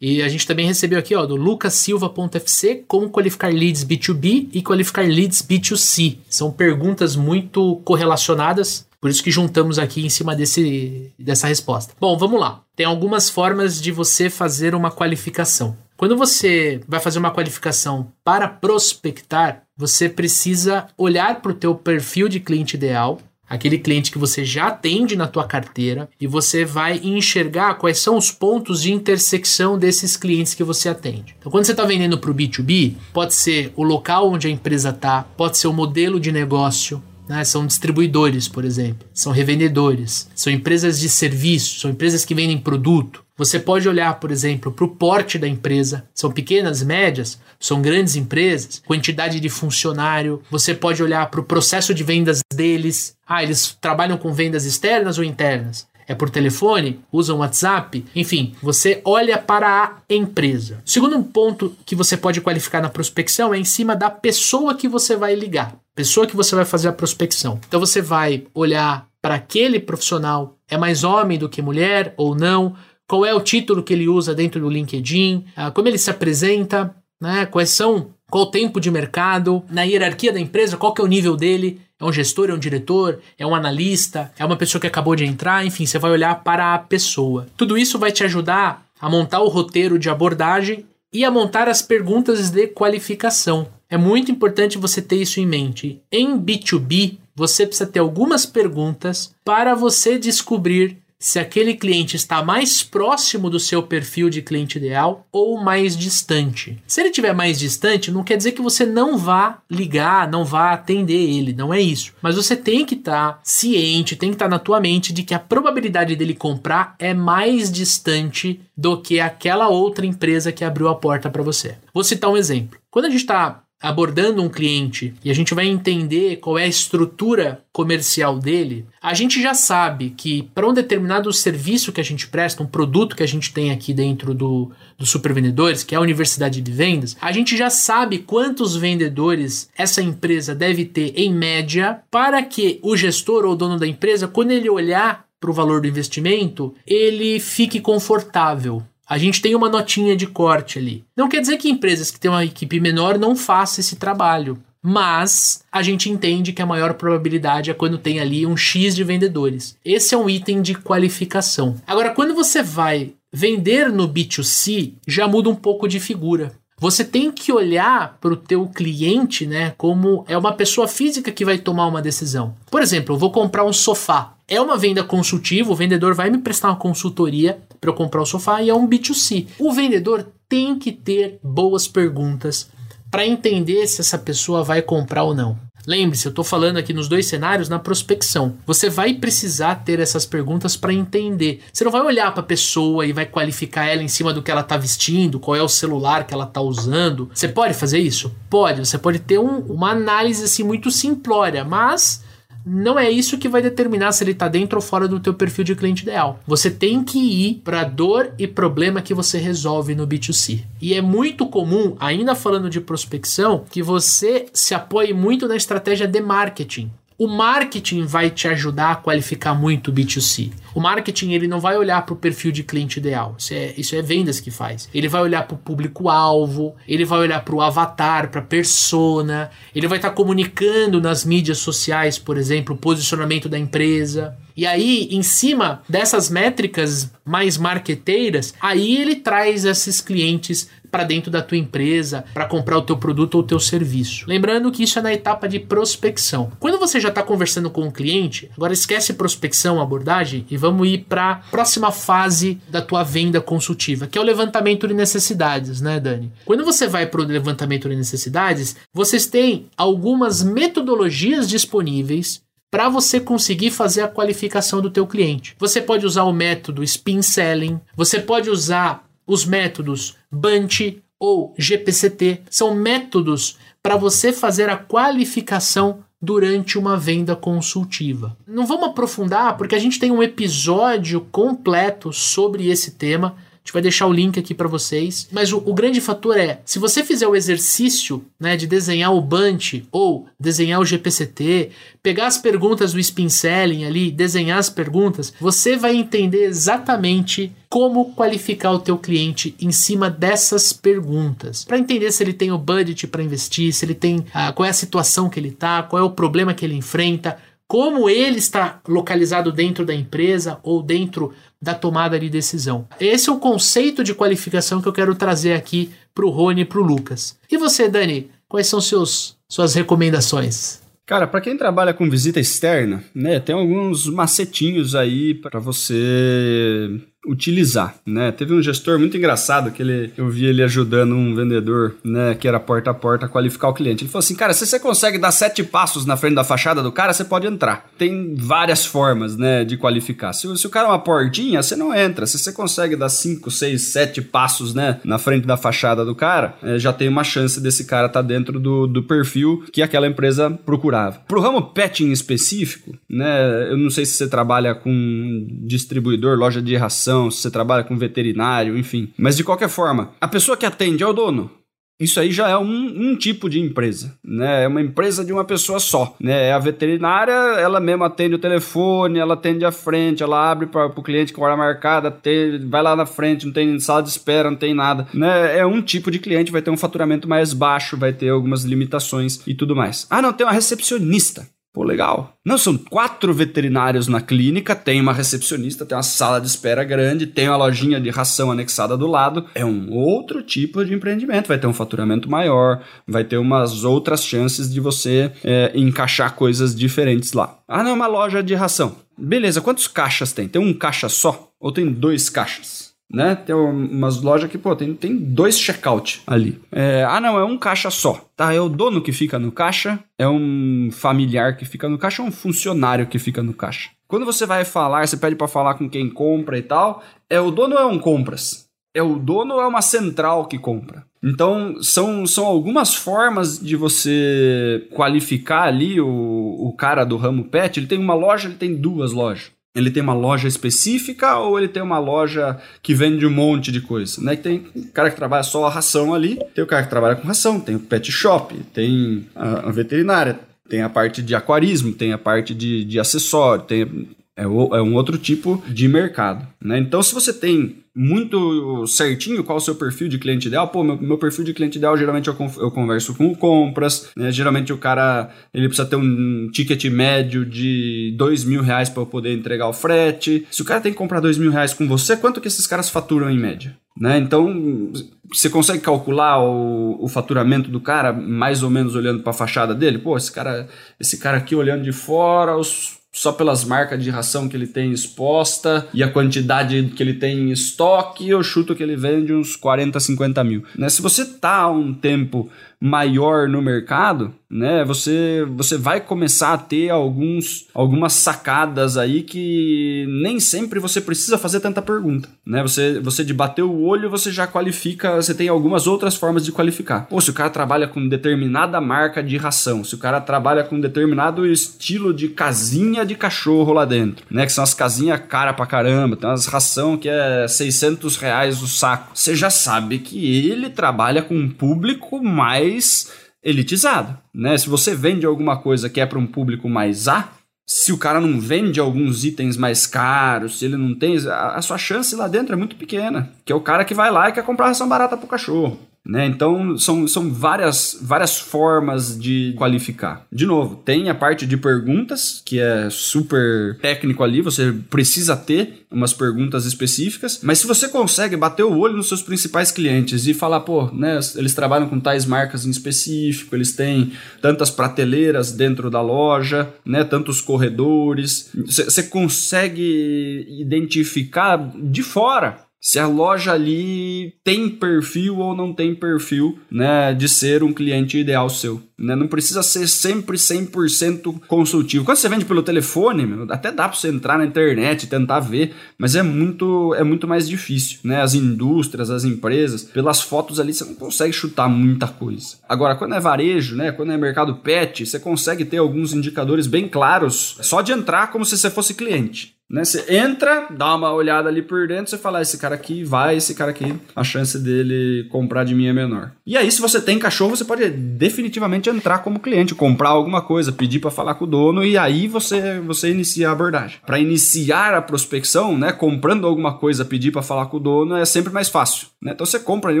[0.00, 5.06] E a gente também recebeu aqui, ó, do lucasilva.fc, como qualificar leads B2B e qualificar
[5.06, 6.16] leads B2C.
[6.28, 11.92] São perguntas muito correlacionadas, por isso que juntamos aqui em cima desse, dessa resposta.
[12.00, 12.62] Bom, vamos lá.
[12.74, 15.76] Tem algumas formas de você fazer uma qualificação.
[15.96, 22.28] Quando você vai fazer uma qualificação para prospectar, você precisa olhar para o teu perfil
[22.28, 27.00] de cliente ideal, aquele cliente que você já atende na tua carteira, e você vai
[27.02, 31.36] enxergar quais são os pontos de intersecção desses clientes que você atende.
[31.38, 34.90] Então, quando você está vendendo para o B2B, pode ser o local onde a empresa
[34.90, 37.42] está, pode ser o modelo de negócio, né?
[37.44, 43.23] São distribuidores, por exemplo, são revendedores, são empresas de serviço, são empresas que vendem produto.
[43.36, 46.04] Você pode olhar, por exemplo, para o porte da empresa.
[46.14, 50.40] São pequenas, médias, são grandes empresas, quantidade de funcionário.
[50.50, 53.16] Você pode olhar para o processo de vendas deles.
[53.26, 55.86] Ah, eles trabalham com vendas externas ou internas?
[56.06, 59.66] é por telefone, usam WhatsApp, enfim, você olha para
[60.08, 60.82] a empresa.
[60.84, 65.16] Segundo ponto que você pode qualificar na prospecção é em cima da pessoa que você
[65.16, 67.58] vai ligar, pessoa que você vai fazer a prospecção.
[67.66, 72.76] Então você vai olhar para aquele profissional, é mais homem do que mulher ou não?
[73.06, 75.44] Qual é o título que ele usa dentro do LinkedIn?
[75.56, 76.94] Ah, como ele se apresenta?
[77.20, 77.46] Né?
[77.46, 81.08] Quais são qual o tempo de mercado, na hierarquia da empresa, qual que é o
[81.08, 84.86] nível dele, é um gestor, é um diretor, é um analista, é uma pessoa que
[84.86, 87.46] acabou de entrar, enfim, você vai olhar para a pessoa.
[87.56, 91.80] Tudo isso vai te ajudar a montar o roteiro de abordagem e a montar as
[91.80, 93.68] perguntas de qualificação.
[93.88, 96.00] É muito importante você ter isso em mente.
[96.10, 102.82] Em B2B, você precisa ter algumas perguntas para você descobrir se aquele cliente está mais
[102.82, 106.76] próximo do seu perfil de cliente ideal ou mais distante.
[106.86, 110.72] Se ele estiver mais distante, não quer dizer que você não vá ligar, não vá
[110.72, 112.12] atender ele, não é isso.
[112.20, 115.22] Mas você tem que estar tá ciente, tem que estar tá na tua mente de
[115.22, 120.88] que a probabilidade dele comprar é mais distante do que aquela outra empresa que abriu
[120.88, 121.76] a porta para você.
[121.94, 122.78] Vou citar um exemplo.
[122.90, 126.68] Quando a gente está abordando um cliente e a gente vai entender qual é a
[126.68, 132.26] estrutura comercial dele, a gente já sabe que para um determinado serviço que a gente
[132.28, 136.00] presta, um produto que a gente tem aqui dentro do, do Supervendedores, que é a
[136.00, 142.00] Universidade de Vendas, a gente já sabe quantos vendedores essa empresa deve ter em média
[142.10, 145.88] para que o gestor ou dono da empresa, quando ele olhar para o valor do
[145.88, 148.82] investimento, ele fique confortável.
[149.06, 151.04] A gente tem uma notinha de corte ali.
[151.16, 154.58] Não quer dizer que empresas que têm uma equipe menor não façam esse trabalho.
[154.82, 159.02] Mas a gente entende que a maior probabilidade é quando tem ali um X de
[159.02, 159.78] vendedores.
[159.82, 161.76] Esse é um item de qualificação.
[161.86, 166.52] Agora, quando você vai vender no B2C, já muda um pouco de figura.
[166.78, 171.44] Você tem que olhar para o teu cliente, né, como é uma pessoa física que
[171.44, 172.54] vai tomar uma decisão.
[172.70, 174.34] Por exemplo, eu vou comprar um sofá.
[174.46, 178.26] É uma venda consultiva, o vendedor vai me prestar uma consultoria para eu comprar o
[178.26, 179.48] sofá e é um B2C.
[179.58, 182.70] O vendedor tem que ter boas perguntas
[183.10, 185.58] para entender se essa pessoa vai comprar ou não.
[185.86, 188.54] Lembre-se, eu estou falando aqui nos dois cenários na prospecção.
[188.66, 191.60] Você vai precisar ter essas perguntas para entender.
[191.70, 194.50] Você não vai olhar para a pessoa e vai qualificar ela em cima do que
[194.50, 197.30] ela está vestindo, qual é o celular que ela está usando.
[197.34, 198.34] Você pode fazer isso?
[198.48, 198.80] Pode.
[198.80, 202.23] Você pode ter um, uma análise assim muito simplória, mas
[202.64, 205.64] não é isso que vai determinar se ele está dentro ou fora do teu perfil
[205.64, 206.40] de cliente ideal.
[206.46, 210.64] Você tem que ir para dor e problema que você resolve no B2C.
[210.80, 216.06] E é muito comum, ainda falando de prospecção, que você se apoie muito na estratégia
[216.06, 216.90] de marketing.
[217.16, 220.50] O marketing vai te ajudar a qualificar muito o B2C.
[220.74, 223.36] O marketing ele não vai olhar para o perfil de cliente ideal.
[223.38, 224.88] Isso é, isso é vendas que faz.
[224.92, 229.48] Ele vai olhar para o público-alvo, ele vai olhar para o avatar, para a persona,
[229.72, 234.36] ele vai estar tá comunicando nas mídias sociais, por exemplo, o posicionamento da empresa.
[234.56, 241.28] E aí, em cima dessas métricas mais marqueteiras, aí ele traz esses clientes para dentro
[241.28, 244.26] da tua empresa para comprar o teu produto ou o teu serviço.
[244.28, 246.52] Lembrando que isso é na etapa de prospecção.
[246.60, 250.98] Quando você já está conversando com o cliente, agora esquece prospecção, abordagem e vamos ir
[251.08, 255.98] para a próxima fase da tua venda consultiva, que é o levantamento de necessidades, né,
[255.98, 256.30] Dani?
[256.44, 263.18] Quando você vai para o levantamento de necessidades, vocês têm algumas metodologias disponíveis para você
[263.18, 265.56] conseguir fazer a qualificação do teu cliente.
[265.58, 272.42] Você pode usar o método spin selling, você pode usar os métodos Bunch ou GPCT.
[272.50, 278.36] São métodos para você fazer a qualificação durante uma venda consultiva.
[278.46, 283.82] Não vamos aprofundar porque a gente tem um episódio completo sobre esse tema gente vai
[283.82, 285.26] deixar o link aqui para vocês.
[285.32, 289.22] Mas o, o, grande fator é, se você fizer o exercício né, de desenhar o
[289.22, 291.70] Bunch ou desenhar o GPCT,
[292.02, 298.14] pegar as perguntas do Spin Selling ali, desenhar as perguntas, você vai entender exatamente como
[298.14, 301.64] qualificar o teu cliente em cima dessas perguntas.
[301.64, 304.70] Para entender se ele tem o budget para investir, se ele tem ah, qual é
[304.70, 308.80] a situação que ele está, qual é o problema que ele enfrenta, como ele está
[308.86, 312.86] localizado dentro da empresa ou dentro da tomada de decisão.
[313.00, 316.64] Esse é o conceito de qualificação que eu quero trazer aqui para o Rony e
[316.64, 317.36] para o Lucas.
[317.50, 320.80] E você, Dani, quais são seus, suas recomendações?
[321.06, 326.88] Cara, para quem trabalha com visita externa, né, tem alguns macetinhos aí para você
[327.26, 328.30] utilizar, né?
[328.32, 332.46] Teve um gestor muito engraçado que ele, eu vi ele ajudando um vendedor, né, que
[332.46, 334.04] era porta a porta a qualificar o cliente.
[334.04, 336.92] Ele falou assim, cara, se você consegue dar sete passos na frente da fachada do
[336.92, 337.88] cara, você pode entrar.
[337.96, 340.32] Tem várias formas, né, de qualificar.
[340.32, 342.26] Se, se o cara é uma portinha, você não entra.
[342.26, 346.56] Se você consegue dar cinco, seis, sete passos, né, na frente da fachada do cara,
[346.62, 350.06] é, já tem uma chance desse cara estar tá dentro do, do perfil que aquela
[350.06, 351.20] empresa procurava.
[351.26, 356.60] Pro ramo pet em específico, né, eu não sei se você trabalha com distribuidor, loja
[356.60, 359.12] de ração se você trabalha com veterinário, enfim.
[359.18, 361.50] Mas de qualquer forma, a pessoa que atende é o dono.
[361.98, 364.64] Isso aí já é um, um, tipo de empresa, né?
[364.64, 366.48] É uma empresa de uma pessoa só, né?
[366.48, 370.86] É a veterinária, ela mesma atende o telefone, ela atende a frente, ela abre para
[370.86, 374.50] o cliente com hora marcada, tem, vai lá na frente, não tem sala de espera,
[374.50, 375.56] não tem nada, né?
[375.56, 379.40] É um tipo de cliente, vai ter um faturamento mais baixo, vai ter algumas limitações
[379.46, 380.04] e tudo mais.
[380.10, 381.46] Ah, não, tem uma recepcionista.
[381.74, 382.36] Pô, legal.
[382.44, 387.26] Não, são quatro veterinários na clínica, tem uma recepcionista, tem uma sala de espera grande,
[387.26, 389.46] tem uma lojinha de ração anexada do lado.
[389.56, 391.48] É um outro tipo de empreendimento.
[391.48, 396.76] Vai ter um faturamento maior, vai ter umas outras chances de você é, encaixar coisas
[396.76, 397.58] diferentes lá.
[397.66, 398.94] Ah, não, é uma loja de ração.
[399.18, 400.46] Beleza, quantos caixas tem?
[400.46, 401.50] Tem um caixa só?
[401.58, 402.93] Ou tem dois caixas?
[403.14, 403.34] Né?
[403.34, 406.60] Tem umas lojas que, pô, tem, tem dois checkout ali.
[406.70, 408.24] É, ah, não, é um caixa só.
[408.36, 412.22] Tá, é o dono que fica no caixa, é um familiar que fica no caixa,
[412.22, 413.90] é um funcionário que fica no caixa.
[414.08, 417.50] Quando você vai falar, você pede para falar com quem compra e tal, é o
[417.50, 418.66] dono ou é um compras?
[418.94, 421.04] É o dono ou é uma central que compra?
[421.22, 427.80] Então, são, são algumas formas de você qualificar ali o, o cara do ramo pet.
[427.80, 431.68] Ele tem uma loja, ele tem duas lojas ele tem uma loja específica ou ele
[431.68, 434.36] tem uma loja que vende um monte de coisa, né?
[434.36, 434.60] Tem
[434.92, 437.74] cara que trabalha só a ração ali, tem o cara que trabalha com ração, tem
[437.74, 442.54] o pet shop, tem a, a veterinária, tem a parte de aquarismo, tem a parte
[442.54, 446.78] de, de acessório, tem é, o, é um outro tipo de mercado, né?
[446.78, 450.66] Então, se você tem muito certinho qual o seu perfil de cliente ideal.
[450.68, 454.32] Pô, meu, meu perfil de cliente ideal, geralmente eu, eu converso com compras, né?
[454.32, 459.32] Geralmente o cara, ele precisa ter um ticket médio de dois mil reais para poder
[459.32, 460.46] entregar o frete.
[460.50, 462.88] Se o cara tem que comprar dois mil reais com você, quanto que esses caras
[462.88, 463.76] faturam em média?
[463.96, 464.18] Né?
[464.18, 464.92] Então,
[465.32, 469.72] você consegue calcular o, o faturamento do cara mais ou menos olhando para a fachada
[469.72, 469.98] dele?
[469.98, 470.66] Pô, esse cara,
[470.98, 474.90] esse cara aqui olhando de fora, os só pelas marcas de ração que ele tem
[474.90, 479.54] exposta e a quantidade que ele tem em estoque, eu chuto que ele vende uns
[479.54, 480.64] 40, 50 mil.
[480.76, 480.88] Né?
[480.88, 482.50] Se você tá há um tempo
[482.84, 490.04] maior no mercado, né, você, você vai começar a ter alguns, algumas sacadas aí que
[490.22, 492.62] nem sempre você precisa fazer tanta pergunta, né?
[492.62, 496.52] Você, você de bater o olho, você já qualifica, você tem algumas outras formas de
[496.52, 497.06] qualificar.
[497.10, 500.78] Ou se o cara trabalha com determinada marca de ração, se o cara trabalha com
[500.78, 505.66] determinado estilo de casinha de cachorro lá dentro, né, que são as casinhas cara pra
[505.66, 509.10] caramba, tem umas ração que é 600 reais o saco.
[509.14, 513.12] Você já sabe que ele trabalha com um público mais mais
[513.42, 514.56] elitizado, né?
[514.58, 517.28] Se você vende alguma coisa que é para um público mais A,
[517.66, 521.62] se o cara não vende alguns itens mais caros, se ele não tem, a, a
[521.62, 524.32] sua chance lá dentro é muito pequena, que é o cara que vai lá e
[524.32, 525.78] quer comprar ração barata pro cachorro.
[526.06, 526.26] Né?
[526.26, 530.26] Então, são, são várias, várias formas de qualificar.
[530.30, 535.86] De novo, tem a parte de perguntas, que é super técnico ali, você precisa ter
[535.90, 540.34] umas perguntas específicas, mas se você consegue bater o olho nos seus principais clientes e
[540.34, 545.88] falar, pô, né, eles trabalham com tais marcas em específico, eles têm tantas prateleiras dentro
[545.88, 554.68] da loja, né, tantos corredores, você consegue identificar de fora se a loja ali tem
[554.68, 558.82] perfil ou não tem perfil, né, de ser um cliente ideal seu.
[558.98, 559.16] Né?
[559.16, 562.04] Não precisa ser sempre 100% consultivo.
[562.04, 565.74] Quando você vende pelo telefone, até dá para você entrar na internet e tentar ver,
[565.96, 568.00] mas é muito, é muito mais difícil.
[568.04, 568.20] Né?
[568.20, 572.56] As indústrias, as empresas, pelas fotos ali você não consegue chutar muita coisa.
[572.68, 573.92] Agora, quando é varejo, né?
[573.92, 578.44] quando é mercado pet, você consegue ter alguns indicadores bem claros só de entrar como
[578.44, 579.53] se você fosse cliente.
[579.70, 579.84] Né?
[579.84, 583.36] Você entra, dá uma olhada ali por dentro, você fala, ah, esse cara aqui vai,
[583.36, 586.32] esse cara aqui, a chance dele comprar de mim é menor.
[586.46, 590.70] E aí, se você tem cachorro, você pode definitivamente entrar como cliente, comprar alguma coisa,
[590.72, 593.98] pedir para falar com o dono e aí você você inicia a abordagem.
[594.04, 598.24] Para iniciar a prospecção, né, comprando alguma coisa, pedir para falar com o dono é
[598.24, 599.32] sempre mais fácil, né?
[599.32, 600.00] Então você compra ali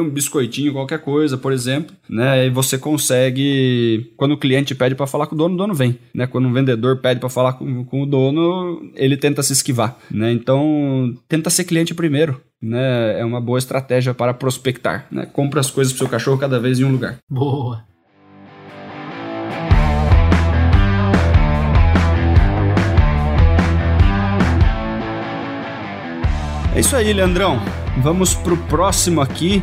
[0.00, 5.06] um biscoitinho, qualquer coisa, por exemplo, né, e você consegue quando o cliente pede para
[5.06, 6.26] falar com o dono, o dono vem, né?
[6.26, 10.32] Quando um vendedor pede para falar com, com o dono, ele tenta se esquivar, né?
[10.32, 13.18] Então, tenta ser cliente primeiro, né?
[13.18, 15.26] É uma boa estratégia para prospectar, né?
[15.26, 17.18] Compra as coisas para seu cachorro cada vez em um lugar.
[17.28, 17.84] Boa.
[26.74, 27.62] É isso aí, Leandrão.
[28.02, 29.62] Vamos pro próximo aqui.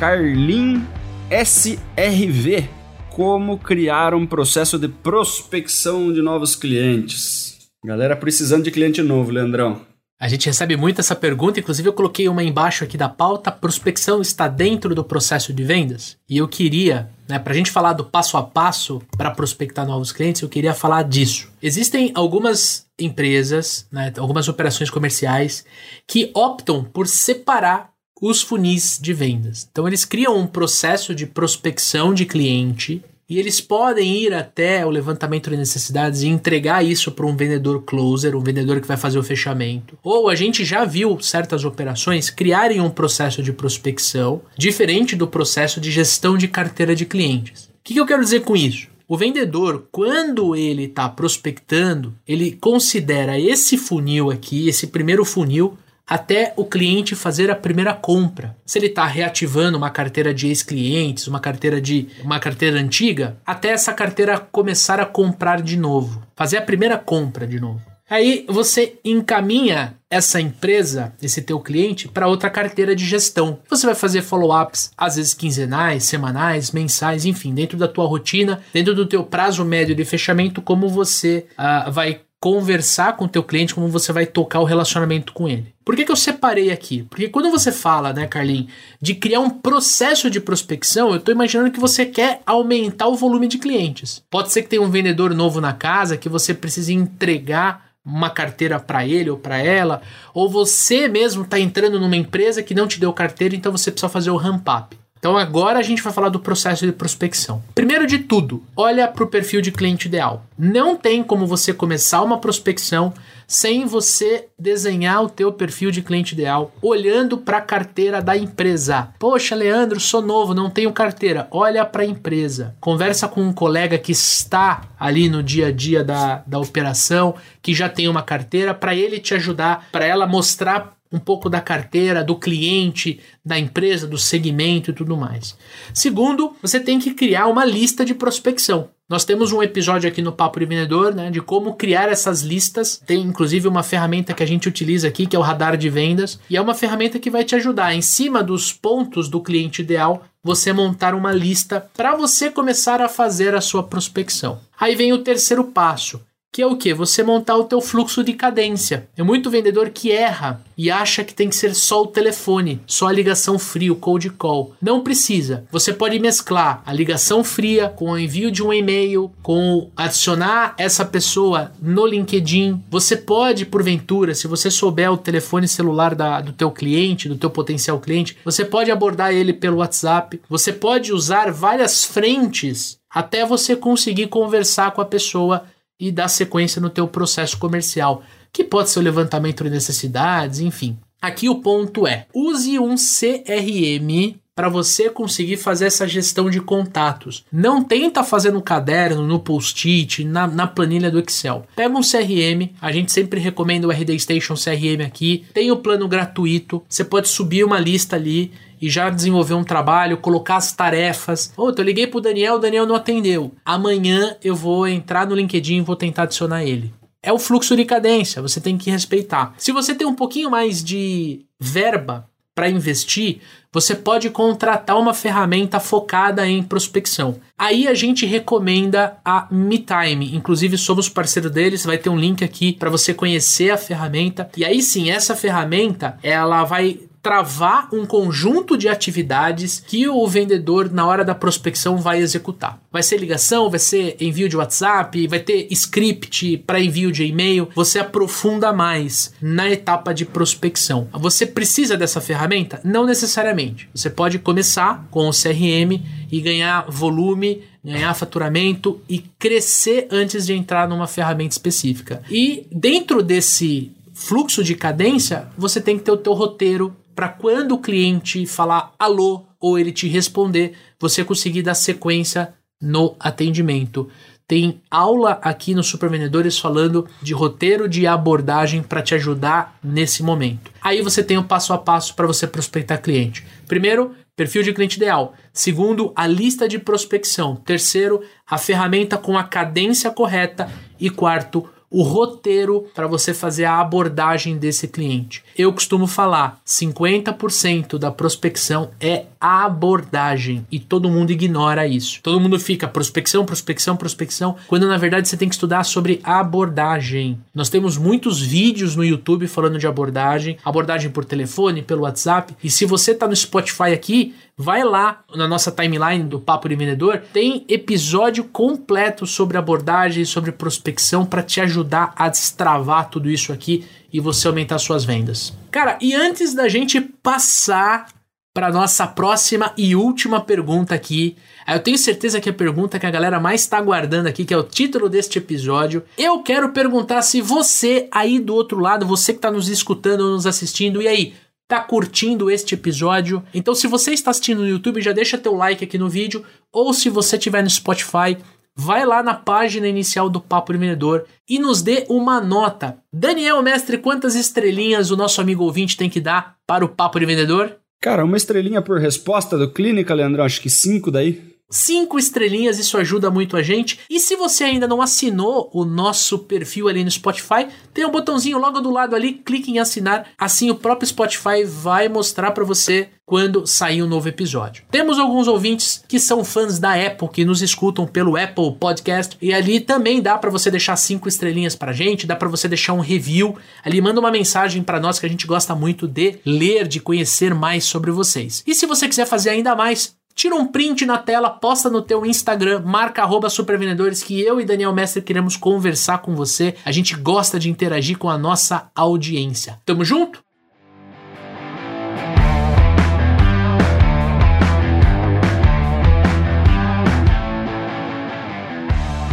[0.00, 0.82] Carlin
[1.30, 2.66] SRV.
[3.10, 7.55] Como criar um processo de prospecção de novos clientes.
[7.86, 9.80] Galera precisando de cliente novo, Leandrão.
[10.18, 13.52] A gente recebe muito essa pergunta, inclusive eu coloquei uma embaixo aqui da pauta.
[13.52, 16.16] Prospecção está dentro do processo de vendas?
[16.28, 20.10] E eu queria, né, para a gente falar do passo a passo para prospectar novos
[20.10, 21.48] clientes, eu queria falar disso.
[21.62, 25.64] Existem algumas empresas, né, algumas operações comerciais
[26.08, 29.68] que optam por separar os funis de vendas.
[29.70, 34.90] Então eles criam um processo de prospecção de cliente e eles podem ir até o
[34.90, 39.18] levantamento de necessidades e entregar isso para um vendedor closer, um vendedor que vai fazer
[39.18, 39.98] o fechamento.
[40.02, 45.80] Ou a gente já viu certas operações criarem um processo de prospecção diferente do processo
[45.80, 47.64] de gestão de carteira de clientes.
[47.64, 48.88] O que, eu quero dizer com isso?
[49.08, 56.52] O vendedor, quando ele está prospectando, ele considera esse funil aqui, esse primeiro funil, até
[56.56, 58.56] o cliente fazer a primeira compra.
[58.64, 63.70] Se ele está reativando uma carteira de ex-clientes, uma carteira de uma carteira antiga, até
[63.70, 67.80] essa carteira começar a comprar de novo, fazer a primeira compra de novo.
[68.08, 73.58] Aí você encaminha essa empresa, esse teu cliente, para outra carteira de gestão.
[73.68, 78.94] Você vai fazer follow-ups, às vezes quinzenais, semanais, mensais, enfim, dentro da tua rotina, dentro
[78.94, 83.74] do teu prazo médio de fechamento, como você uh, vai conversar com o teu cliente,
[83.74, 85.74] como você vai tocar o relacionamento com ele.
[85.84, 87.02] Por que, que eu separei aqui?
[87.10, 88.70] Porque quando você fala, né, Carlinhos,
[89.02, 93.48] de criar um processo de prospecção, eu estou imaginando que você quer aumentar o volume
[93.48, 94.22] de clientes.
[94.30, 98.78] Pode ser que tenha um vendedor novo na casa que você precise entregar uma carteira
[98.78, 100.00] para ele ou para ela,
[100.32, 104.08] ou você mesmo está entrando numa empresa que não te deu carteira, então você precisa
[104.08, 104.96] fazer o ramp up.
[105.18, 107.62] Então agora a gente vai falar do processo de prospecção.
[107.74, 110.44] Primeiro de tudo, olha para o perfil de cliente ideal.
[110.58, 113.12] Não tem como você começar uma prospecção
[113.46, 119.10] sem você desenhar o teu perfil de cliente ideal, olhando para a carteira da empresa.
[119.18, 121.46] Poxa, Leandro, sou novo, não tenho carteira.
[121.50, 122.74] Olha para a empresa.
[122.80, 127.74] Conversa com um colega que está ali no dia a dia da, da operação, que
[127.74, 132.24] já tem uma carteira, para ele te ajudar, para ela mostrar um pouco da carteira,
[132.24, 135.56] do cliente, da empresa, do segmento e tudo mais.
[135.94, 138.88] Segundo, você tem que criar uma lista de prospecção.
[139.08, 143.00] Nós temos um episódio aqui no Papo de Vendedor, né, de como criar essas listas.
[143.06, 146.40] Tem inclusive uma ferramenta que a gente utiliza aqui, que é o radar de vendas,
[146.50, 150.24] e é uma ferramenta que vai te ajudar em cima dos pontos do cliente ideal,
[150.42, 154.60] você montar uma lista para você começar a fazer a sua prospecção.
[154.78, 156.20] Aí vem o terceiro passo,
[156.56, 156.94] que é o que?
[156.94, 159.10] Você montar o teu fluxo de cadência.
[159.14, 163.08] É muito vendedor que erra e acha que tem que ser só o telefone, só
[163.08, 164.74] a ligação fria, o cold call.
[164.80, 165.66] Não precisa.
[165.70, 171.04] Você pode mesclar a ligação fria com o envio de um e-mail, com adicionar essa
[171.04, 172.82] pessoa no LinkedIn.
[172.88, 177.50] Você pode, porventura, se você souber o telefone celular da, do teu cliente, do teu
[177.50, 180.40] potencial cliente, você pode abordar ele pelo WhatsApp.
[180.48, 185.64] Você pode usar várias frentes até você conseguir conversar com a pessoa
[185.98, 188.22] e dar sequência no teu processo comercial,
[188.52, 190.98] que pode ser o levantamento de necessidades, enfim.
[191.20, 197.44] Aqui o ponto é: use um CRM para você conseguir fazer essa gestão de contatos.
[197.52, 201.66] Não tenta fazer no caderno, no post-it, na, na, planilha do Excel.
[201.76, 205.44] Pega um CRM, a gente sempre recomenda o RD Station CRM aqui.
[205.52, 208.50] Tem o plano gratuito, você pode subir uma lista ali
[208.80, 211.52] e já desenvolver um trabalho, colocar as tarefas.
[211.54, 213.52] Ô, eu liguei pro Daniel, o Daniel não atendeu.
[213.62, 216.94] Amanhã eu vou entrar no LinkedIn e vou tentar adicionar ele.
[217.22, 219.52] É o fluxo de cadência, você tem que respeitar.
[219.58, 222.26] Se você tem um pouquinho mais de verba
[222.56, 223.40] para investir,
[223.70, 227.38] você pode contratar uma ferramenta focada em prospecção.
[227.58, 232.72] Aí a gente recomenda a MeTime, inclusive somos parceiro deles, vai ter um link aqui
[232.72, 234.48] para você conhecer a ferramenta.
[234.56, 240.92] E aí sim, essa ferramenta, ela vai travar um conjunto de atividades que o vendedor,
[240.92, 242.80] na hora da prospecção, vai executar.
[242.92, 247.68] Vai ser ligação, vai ser envio de WhatsApp, vai ter script para envio de e-mail.
[247.74, 251.08] Você aprofunda mais na etapa de prospecção.
[251.14, 252.80] Você precisa dessa ferramenta?
[252.84, 253.88] Não necessariamente.
[253.92, 256.00] Você pode começar com o CRM
[256.30, 262.20] e ganhar volume ganhar faturamento e crescer antes de entrar numa ferramenta específica.
[262.28, 267.72] E dentro desse fluxo de cadência, você tem que ter o teu roteiro para quando
[267.72, 274.08] o cliente falar alô ou ele te responder, você conseguir dar sequência no atendimento.
[274.46, 280.22] Tem aula aqui no Super Vendedores falando de roteiro de abordagem para te ajudar nesse
[280.22, 280.70] momento.
[280.80, 283.44] Aí você tem o passo a passo para você prospectar cliente.
[283.66, 285.34] Primeiro, perfil de cliente ideal.
[285.54, 287.56] Segundo, a lista de prospecção.
[287.56, 290.70] Terceiro, a ferramenta com a cadência correta.
[291.00, 295.42] E quarto, o roteiro para você fazer a abordagem desse cliente.
[295.56, 302.20] Eu costumo falar, 50% da prospecção é abordagem e todo mundo ignora isso.
[302.22, 307.38] Todo mundo fica prospecção, prospecção, prospecção, quando na verdade você tem que estudar sobre abordagem.
[307.54, 312.70] Nós temos muitos vídeos no YouTube falando de abordagem, abordagem por telefone, pelo WhatsApp, e
[312.70, 317.22] se você está no Spotify aqui, Vai lá na nossa timeline do Papo de Vendedor,
[317.30, 323.84] tem episódio completo sobre abordagem, sobre prospecção para te ajudar a destravar tudo isso aqui
[324.10, 325.52] e você aumentar suas vendas.
[325.70, 328.06] Cara, e antes da gente passar
[328.54, 331.36] para nossa próxima e última pergunta aqui,
[331.68, 334.56] eu tenho certeza que a pergunta que a galera mais está aguardando aqui, que é
[334.56, 339.38] o título deste episódio, eu quero perguntar se você aí do outro lado, você que
[339.38, 341.34] está nos escutando ou nos assistindo, e aí,
[341.68, 343.42] tá curtindo este episódio.
[343.52, 346.92] Então, se você está assistindo no YouTube, já deixa teu like aqui no vídeo, ou
[346.94, 348.36] se você estiver no Spotify,
[348.74, 352.98] vai lá na página inicial do Papo de Vendedor e nos dê uma nota.
[353.12, 357.26] Daniel, mestre, quantas estrelinhas o nosso amigo ouvinte tem que dar para o Papo de
[357.26, 357.76] Vendedor?
[358.00, 362.96] Cara, uma estrelinha por resposta do Clínica, Leandrão, acho que cinco daí cinco estrelinhas, isso
[362.98, 364.00] ajuda muito a gente.
[364.08, 368.58] E se você ainda não assinou o nosso perfil ali no Spotify, tem um botãozinho
[368.58, 373.08] logo do lado ali, clique em assinar, assim o próprio Spotify vai mostrar para você
[373.26, 374.84] quando sair um novo episódio.
[374.88, 379.52] Temos alguns ouvintes que são fãs da Apple, que nos escutam pelo Apple Podcast, e
[379.52, 383.00] ali também dá para você deixar cinco estrelinhas pra gente, dá para você deixar um
[383.00, 387.00] review, ali manda uma mensagem para nós que a gente gosta muito de ler, de
[387.00, 388.62] conhecer mais sobre vocês.
[388.64, 392.26] E se você quiser fazer ainda mais, tira um print na tela, posta no teu
[392.26, 396.76] Instagram, marca arroba supervendedores que eu e Daniel Mestre queremos conversar com você.
[396.84, 399.80] A gente gosta de interagir com a nossa audiência.
[399.86, 400.44] Tamo junto?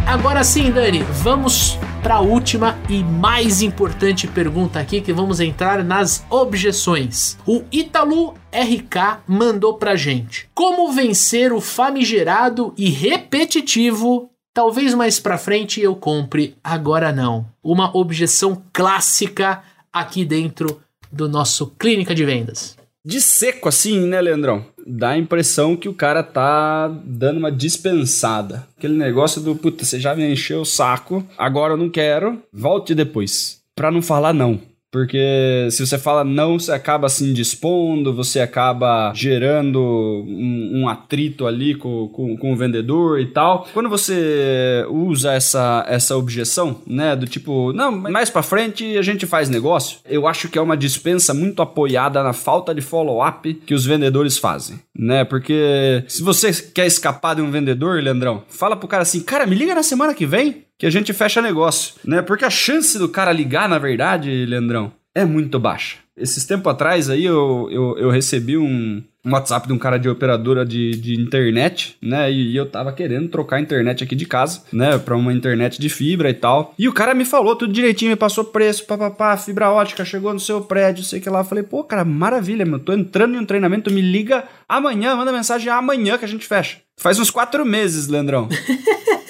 [0.06, 5.82] Agora sim, Dani, vamos para a última e mais importante pergunta aqui que vamos entrar
[5.82, 7.38] nas objeções.
[7.46, 15.36] O Italu RK mandou pra gente: Como vencer o famigerado e repetitivo Talvez mais pra
[15.36, 17.44] frente eu compre, agora não.
[17.60, 20.80] Uma objeção clássica aqui dentro
[21.10, 22.76] do nosso Clínica de Vendas.
[23.04, 24.64] De seco assim, né, Leandrão?
[24.86, 28.66] Dá a impressão que o cara tá dando uma dispensada.
[28.76, 32.94] Aquele negócio do, puta, você já me encheu o saco, agora eu não quero, volte
[32.94, 33.62] depois.
[33.74, 34.60] Pra não falar não.
[34.94, 41.48] Porque se você fala não, você acaba se indispondo, você acaba gerando um, um atrito
[41.48, 43.66] ali com, com, com, o vendedor e tal.
[43.74, 49.26] Quando você usa essa, essa objeção, né, do tipo, não, mais para frente a gente
[49.26, 53.74] faz negócio, eu acho que é uma dispensa muito apoiada na falta de follow-up que
[53.74, 55.24] os vendedores fazem, né?
[55.24, 59.56] Porque se você quer escapar de um vendedor, Leandrão, fala pro cara assim, cara, me
[59.56, 62.22] liga na semana que vem que a gente fecha negócio, né?
[62.22, 65.98] Porque a chance do cara ligar, na verdade, Leandrão, é muito baixa.
[66.16, 70.08] Esses tempos atrás aí eu, eu, eu recebi um, um, WhatsApp de um cara de
[70.08, 72.30] operadora de, de internet, né?
[72.30, 74.96] E, e, eu tava querendo trocar a internet aqui de casa, né?
[74.96, 76.72] Pra uma internet de fibra e tal.
[76.78, 80.38] E o cara me falou tudo direitinho, me passou preço, papapá, fibra ótica, chegou no
[80.38, 81.42] seu prédio, sei que lá.
[81.42, 82.78] Falei, pô, cara, maravilha, meu.
[82.78, 86.78] Tô entrando em um treinamento, me liga amanhã, manda mensagem amanhã que a gente fecha.
[86.96, 88.48] Faz uns quatro meses, Leandrão.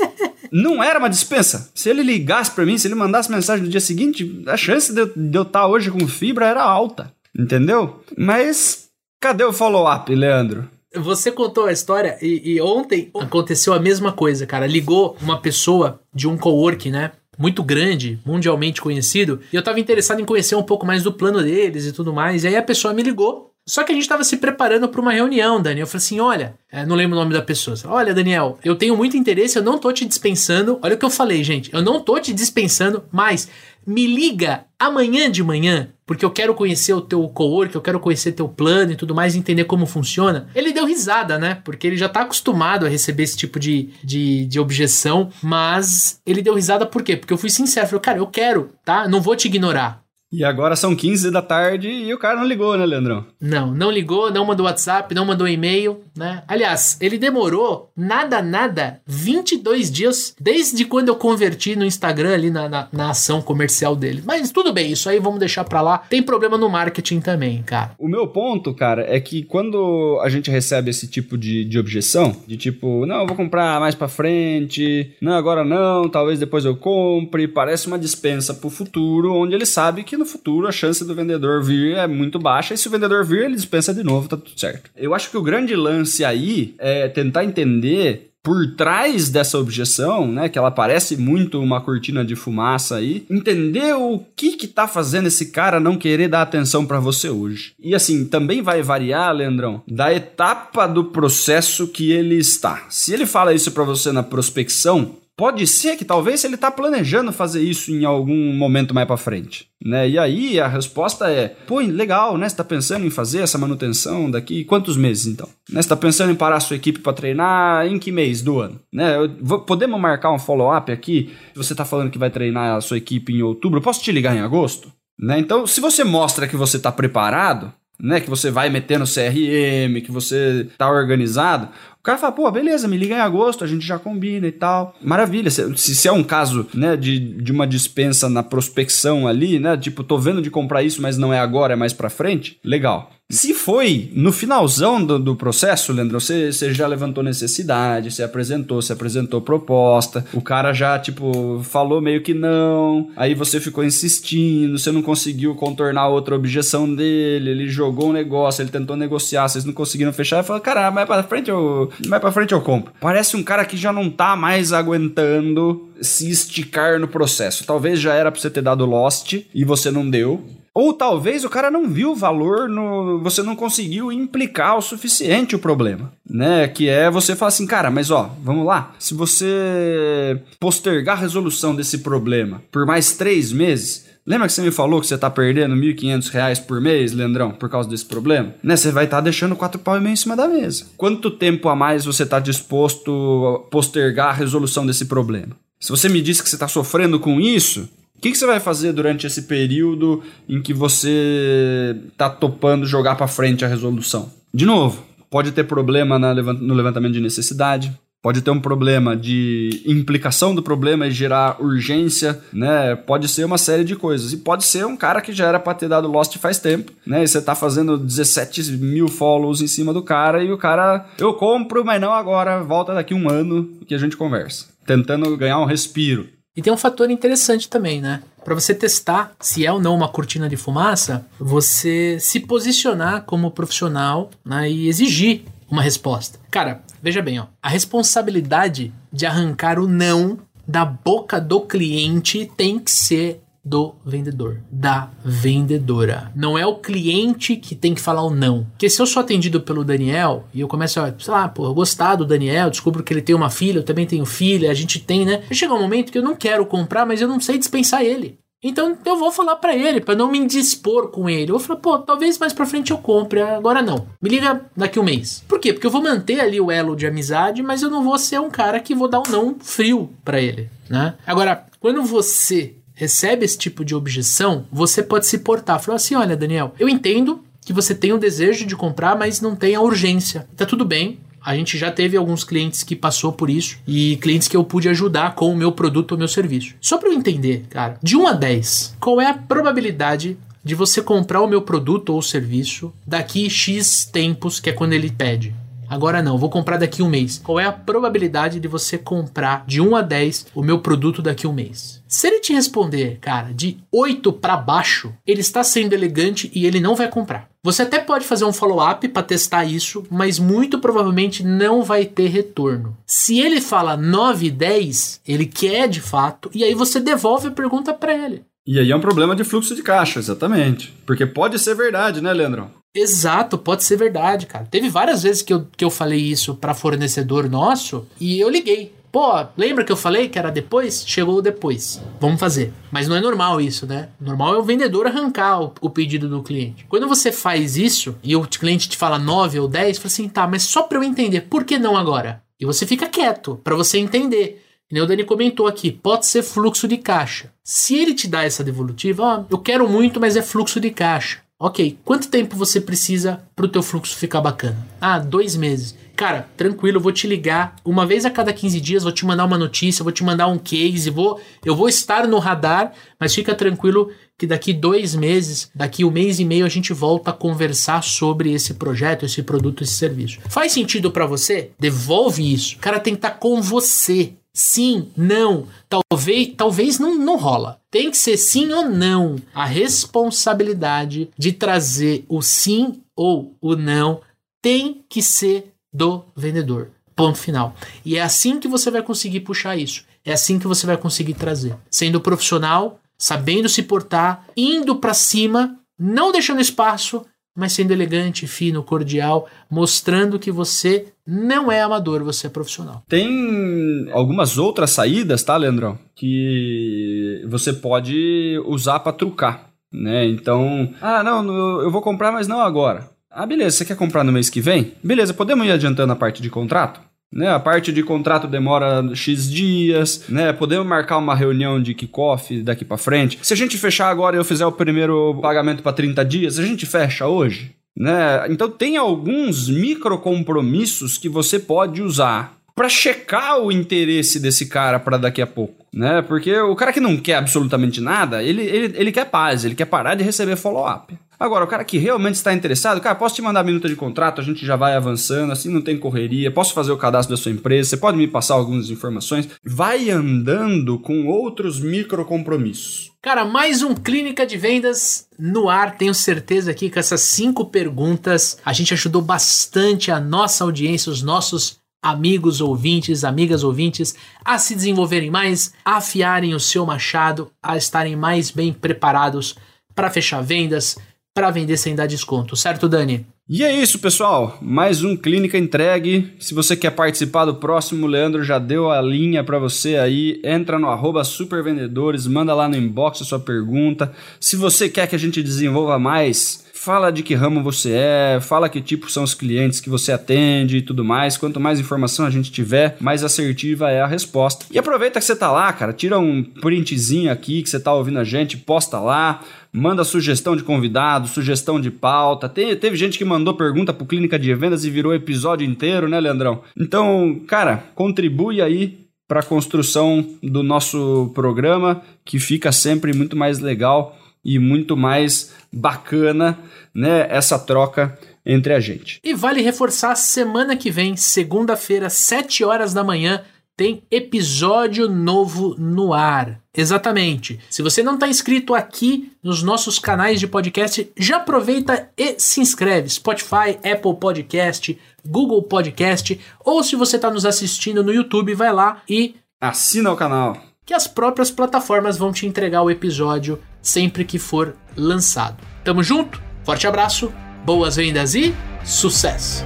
[0.55, 1.69] não era uma dispensa.
[1.75, 5.01] Se ele ligasse para mim, se ele mandasse mensagem no dia seguinte, a chance de
[5.01, 7.13] eu, de eu estar tá hoje com fibra era alta.
[7.37, 8.05] Entendeu?
[8.17, 8.89] Mas
[9.21, 10.71] cadê o follow-up, Leandro?
[10.95, 14.65] Você contou a história e, e, ontem aconteceu a mesma coisa, cara.
[14.65, 17.11] Ligou uma pessoa de um cowork, né?
[17.37, 21.43] Muito grande, mundialmente conhecido, e eu tava interessado em conhecer um pouco mais do plano
[21.43, 22.45] deles e tudo mais.
[22.45, 25.13] E aí a pessoa me ligou só que a gente estava se preparando para uma
[25.13, 25.81] reunião, Dani.
[25.81, 27.77] Eu falei assim: olha, é, não lembro o nome da pessoa.
[27.87, 30.79] Olha, Daniel, eu tenho muito interesse, eu não tô te dispensando.
[30.83, 31.73] Olha o que eu falei, gente.
[31.73, 33.49] Eu não tô te dispensando, mas
[33.87, 38.33] me liga amanhã de manhã, porque eu quero conhecer o teu cowork, eu quero conhecer
[38.33, 40.49] teu plano e tudo mais, entender como funciona.
[40.55, 41.61] Ele deu risada, né?
[41.65, 46.43] Porque ele já tá acostumado a receber esse tipo de, de, de objeção, mas ele
[46.43, 47.17] deu risada por quê?
[47.17, 49.09] Porque eu fui sincero, falei, cara, eu quero, tá?
[49.09, 50.04] Não vou te ignorar.
[50.35, 53.25] E agora são 15 da tarde e o cara não ligou, né, Leandrão?
[53.41, 56.43] Não, não ligou, não mandou WhatsApp, não mandou e-mail, né?
[56.49, 62.69] Aliás, ele demorou nada, nada, 22 dias desde quando eu converti no Instagram ali na,
[62.69, 64.25] na, na, ação comercial dele.
[64.27, 65.99] Mas tudo bem, isso aí vamos deixar pra lá.
[65.99, 67.93] Tem problema no marketing também, cara.
[67.97, 72.35] O meu ponto, cara, é que quando a gente recebe esse tipo de, de objeção,
[72.45, 76.75] de tipo, não, eu vou comprar mais pra frente, não, agora não, talvez depois eu
[76.75, 81.15] compre, parece uma dispensa pro futuro, onde ele sabe que no futuro a chance do
[81.15, 84.37] vendedor vir é muito baixa e se o vendedor vir, ele dispensa de novo, tá
[84.37, 84.91] tudo certo.
[84.97, 90.51] Eu acho que o grande lance aí é tentar entender por trás dessa objeção, né,
[90.51, 95.29] que ela parece muito uma cortina de fumaça aí, entender o que que tá fazendo
[95.29, 97.73] esse cara não querer dar atenção para você hoje.
[97.83, 102.85] E assim, também vai variar, Leandrão, da etapa do processo que ele está.
[102.91, 107.33] Se ele fala isso para você na prospecção, Pode ser que talvez ele está planejando
[107.33, 110.09] fazer isso em algum momento mais para frente, né?
[110.09, 112.49] E aí a resposta é: pô, legal, né?
[112.49, 115.49] Você está pensando em fazer essa manutenção daqui quantos meses então?
[115.69, 115.75] Né?
[115.75, 118.81] Você está pensando em parar a sua equipe para treinar em que mês do ano?
[118.93, 119.17] Né?
[119.41, 121.35] Vou, podemos marcar um follow-up aqui?
[121.57, 123.79] Você está falando que vai treinar a sua equipe em outubro?
[123.79, 124.93] Eu posso te ligar em agosto?
[125.19, 125.41] Né?
[125.41, 130.01] Então, se você mostra que você está preparado, né, que você vai meter no CRM,
[130.03, 131.69] que você tá organizado,
[131.99, 134.95] o cara fala, pô, beleza, me liga em agosto, a gente já combina e tal.
[135.03, 135.51] Maravilha.
[135.51, 140.05] Se, se é um caso, né, de, de uma dispensa na prospecção ali, né, tipo,
[140.05, 143.11] tô vendo de comprar isso, mas não é agora, é mais pra frente, legal.
[143.31, 148.83] Se foi no finalzão do, do processo, Leandro, você, você já levantou necessidade, você apresentou,
[148.83, 154.79] você apresentou proposta, o cara já, tipo, falou meio que não, aí você ficou insistindo,
[154.79, 159.65] você não conseguiu contornar outra objeção dele, ele jogou um negócio, ele tentou negociar, vocês
[159.65, 162.93] não conseguiram fechar, e falou, cara, mais pra frente eu, mais pra frente eu compro.
[163.01, 167.65] Parece um cara que já não tá mais aguentando se esticar no processo.
[167.65, 170.45] Talvez já era pra você ter dado Lost e você não deu.
[170.75, 175.55] Ou talvez o cara não viu o valor, no, você não conseguiu implicar o suficiente
[175.55, 176.67] o problema, né?
[176.67, 178.93] Que é você falar assim, cara, mas ó, vamos lá.
[178.99, 184.71] Se você postergar a resolução desse problema por mais três meses, Lembra que você me
[184.71, 188.55] falou que você tá perdendo R$ 1.500 por mês, Leandrão, por causa desse problema?
[188.63, 188.75] Né?
[188.75, 190.87] Você vai estar tá deixando quatro pau e meio em cima da mesa.
[190.97, 193.13] Quanto tempo a mais você está disposto
[193.47, 195.55] a postergar a resolução desse problema?
[195.79, 197.87] Se você me disse que você está sofrendo com isso,
[198.25, 203.29] que, que, você vai fazer durante esse período em que você está topando jogar para
[203.29, 204.33] frente a resolução?
[204.53, 210.55] De novo, pode ter problema no levantamento de necessidade, pode ter um problema de implicação
[210.55, 212.97] do problema e gerar urgência, né?
[212.97, 214.33] Pode ser uma série de coisas.
[214.33, 217.25] E pode ser um cara que já era para ter dado Lost faz tempo, né?
[217.25, 221.35] E você tá fazendo 17 mil follows em cima do cara e o cara, eu
[221.35, 224.69] compro, mas não agora, volta daqui um ano que a gente conversa.
[224.87, 226.27] Tentando ganhar um respiro.
[226.57, 228.23] E tem um fator interessante também, né?
[228.45, 233.51] Para você testar se é ou não uma cortina de fumaça, você se posicionar como
[233.51, 236.39] profissional né, e exigir uma resposta.
[236.51, 242.79] Cara, veja bem, ó, a responsabilidade de arrancar o não da boca do cliente tem
[242.79, 246.31] que ser do vendedor, da vendedora.
[246.35, 248.65] Não é o cliente que tem que falar o não.
[248.71, 251.75] Porque se eu sou atendido pelo Daniel e eu começo a, sei lá, pô, eu
[251.75, 255.01] gostar do Daniel, descubro que ele tem uma filha, eu também tenho filha, a gente
[255.01, 255.43] tem, né?
[255.51, 258.39] Chega um momento que eu não quero comprar, mas eu não sei dispensar ele.
[258.63, 261.51] Então eu vou falar para ele, para não me indispor com ele.
[261.51, 264.07] Eu vou falar, pô, talvez mais pra frente eu compre, agora não.
[264.23, 265.45] Me liga daqui um mês.
[265.47, 265.75] Por quê?
[265.75, 268.49] Porque eu vou manter ali o elo de amizade, mas eu não vou ser um
[268.49, 271.15] cara que vou dar um não frio para ele, né?
[271.27, 275.81] Agora, quando você recebe esse tipo de objeção, você pode se portar.
[275.81, 279.57] Falar assim: olha, Daniel, eu entendo que você tem o desejo de comprar, mas não
[279.57, 280.47] tem a urgência.
[280.57, 281.19] Tá tudo bem.
[281.45, 284.89] A gente já teve alguns clientes que passou por isso e clientes que eu pude
[284.89, 286.75] ajudar com o meu produto ou meu serviço.
[286.81, 291.03] Só para eu entender, cara, de 1 a 10, qual é a probabilidade de você
[291.03, 295.55] comprar o meu produto ou serviço daqui X tempos, que é quando ele pede?
[295.95, 297.41] Agora não, vou comprar daqui um mês.
[297.43, 301.47] Qual é a probabilidade de você comprar de 1 a 10 o meu produto daqui
[301.47, 302.03] um mês?
[302.09, 306.81] Se ele te responder, cara, de 8 para baixo, ele está sendo elegante e ele
[306.81, 307.49] não vai comprar.
[307.63, 312.27] Você até pode fazer um follow-up para testar isso, mas muito provavelmente não vai ter
[312.27, 312.97] retorno.
[313.07, 317.53] Se ele fala 9 e 10, ele quer de fato, e aí você devolve a
[317.53, 318.43] pergunta para ele.
[318.67, 320.93] E aí é um problema de fluxo de caixa, exatamente.
[321.07, 322.71] Porque pode ser verdade, né, Leandrão?
[322.95, 324.67] Exato, pode ser verdade, cara.
[324.71, 328.95] Teve várias vezes que eu, que eu falei isso para fornecedor nosso e eu liguei.
[329.11, 331.05] Pô, lembra que eu falei que era depois?
[331.07, 332.01] Chegou depois.
[332.21, 332.73] Vamos fazer.
[332.91, 334.09] Mas não é normal isso, né?
[334.21, 336.85] Normal é o vendedor arrancar o, o pedido do cliente.
[336.89, 340.47] Quando você faz isso e o cliente te fala 9 ou 10, fala assim, tá,
[340.49, 342.43] mas só para eu entender, por que não agora?
[342.59, 344.65] E você fica quieto para você entender.
[344.91, 347.53] E o Dani comentou aqui, pode ser fluxo de caixa.
[347.65, 351.44] Se ele te dá essa devolutiva, ó, eu quero muito, mas é fluxo de caixa.
[351.59, 354.77] Ok, quanto tempo você precisa para o teu fluxo ficar bacana?
[355.01, 355.95] Ah, dois meses.
[356.17, 359.45] Cara, tranquilo, eu vou te ligar uma vez a cada 15 dias, vou te mandar
[359.45, 363.55] uma notícia, vou te mandar um case, vou, eu vou estar no radar, mas fica
[363.55, 368.03] tranquilo que daqui dois meses, daqui um mês e meio, a gente volta a conversar
[368.03, 370.41] sobre esse projeto, esse produto, esse serviço.
[370.49, 371.71] Faz sentido para você?
[371.79, 372.77] Devolve isso.
[372.77, 374.35] O cara tem que estar tá com você.
[374.57, 377.81] Sim, não, talvez, talvez não, não rola.
[377.91, 379.37] Tem que ser sim ou não.
[379.53, 384.21] A responsabilidade de trazer o sim ou o não
[384.63, 386.91] tem que ser do vendedor.
[387.17, 387.75] Ponto final.
[388.05, 390.05] E é assim que você vai conseguir puxar isso.
[390.25, 391.77] É assim que você vai conseguir trazer.
[391.91, 397.25] Sendo profissional, sabendo se portar, indo para cima, não deixando espaço,
[397.57, 403.03] mas sendo elegante, fino, cordial, mostrando que você não é amador, você é profissional.
[403.09, 405.99] Tem algumas outras saídas, tá, Leandrão?
[406.15, 410.27] Que você pode usar para trucar, né?
[410.27, 413.09] Então, ah, não, eu vou comprar, mas não agora.
[413.31, 414.93] Ah, beleza, você quer comprar no mês que vem?
[415.03, 417.01] Beleza, podemos ir adiantando a parte de contrato?
[417.35, 420.53] Né, a parte de contrato demora X dias, né?
[420.53, 423.41] Podemos marcar uma reunião de kickoff daqui para frente.
[423.43, 426.63] Se a gente fechar agora e eu fizer o primeiro pagamento para 30 dias, a
[426.65, 428.47] gente fecha hoje, né?
[428.49, 435.01] Então tem alguns micro compromissos que você pode usar para checar o interesse desse cara
[435.01, 436.23] para daqui a pouco, né?
[436.23, 439.87] Porque o cara que não quer absolutamente nada, ele, ele, ele quer paz, ele quer
[439.87, 441.17] parar de receber follow-up.
[441.39, 444.45] Agora, o cara que realmente está interessado, cara, posso te mandar minuta de contrato, a
[444.45, 447.91] gente já vai avançando, assim não tem correria, posso fazer o cadastro da sua empresa,
[447.91, 449.49] você pode me passar algumas informações.
[449.65, 453.13] Vai andando com outros micro compromissos.
[453.21, 455.97] Cara, mais um Clínica de Vendas no ar.
[455.97, 461.23] Tenho certeza aqui que essas cinco perguntas a gente ajudou bastante a nossa audiência, os
[461.23, 467.79] nossos amigos ouvintes, amigas ouvintes, a se desenvolverem mais, a afiarem o seu machado, a
[467.79, 469.57] estarem mais bem preparados
[469.95, 470.99] para fechar vendas,
[471.35, 473.27] para vender sem dar desconto, certo, Dani?
[473.49, 474.59] E é isso, pessoal.
[474.61, 476.33] Mais um Clínica entregue.
[476.39, 480.41] Se você quer participar do próximo, o Leandro já deu a linha para você aí.
[480.45, 484.13] Entra no arroba supervendedores, manda lá no inbox a sua pergunta.
[484.41, 488.69] Se você quer que a gente desenvolva mais, fala de que ramo você é, fala
[488.69, 491.39] que tipo são os clientes que você atende e tudo mais.
[491.39, 494.67] Quanto mais informação a gente tiver, mais assertiva é a resposta.
[494.71, 498.19] E aproveita que você tá lá, cara, tira um printzinho aqui que você tá ouvindo
[498.19, 499.41] a gente, posta lá
[499.77, 502.49] manda sugestão de convidado, sugestão de pauta.
[502.49, 506.21] Tem, teve gente que mandou pergunta pro Clínica de Vendas e virou episódio inteiro, né,
[506.21, 506.63] Leandrão?
[506.79, 513.59] Então, cara, contribui aí para a construção do nosso programa, que fica sempre muito mais
[513.59, 516.59] legal e muito mais bacana,
[516.95, 519.21] né, essa troca entre a gente.
[519.25, 523.43] E vale reforçar semana que vem, segunda-feira, 7 horas da manhã,
[523.77, 526.61] tem episódio novo no ar.
[526.77, 527.59] Exatamente.
[527.69, 532.61] Se você não está inscrito aqui nos nossos canais de podcast, já aproveita e se
[532.61, 533.09] inscreve.
[533.09, 539.03] Spotify, Apple Podcast, Google Podcast, ou se você está nos assistindo no YouTube, vai lá
[539.09, 540.57] e assina o canal.
[540.87, 545.59] Que as próprias plataformas vão te entregar o episódio sempre que for lançado.
[545.85, 546.43] Tamo junto?
[546.65, 547.33] Forte abraço,
[547.65, 548.55] boas vendas e
[548.85, 549.65] sucesso!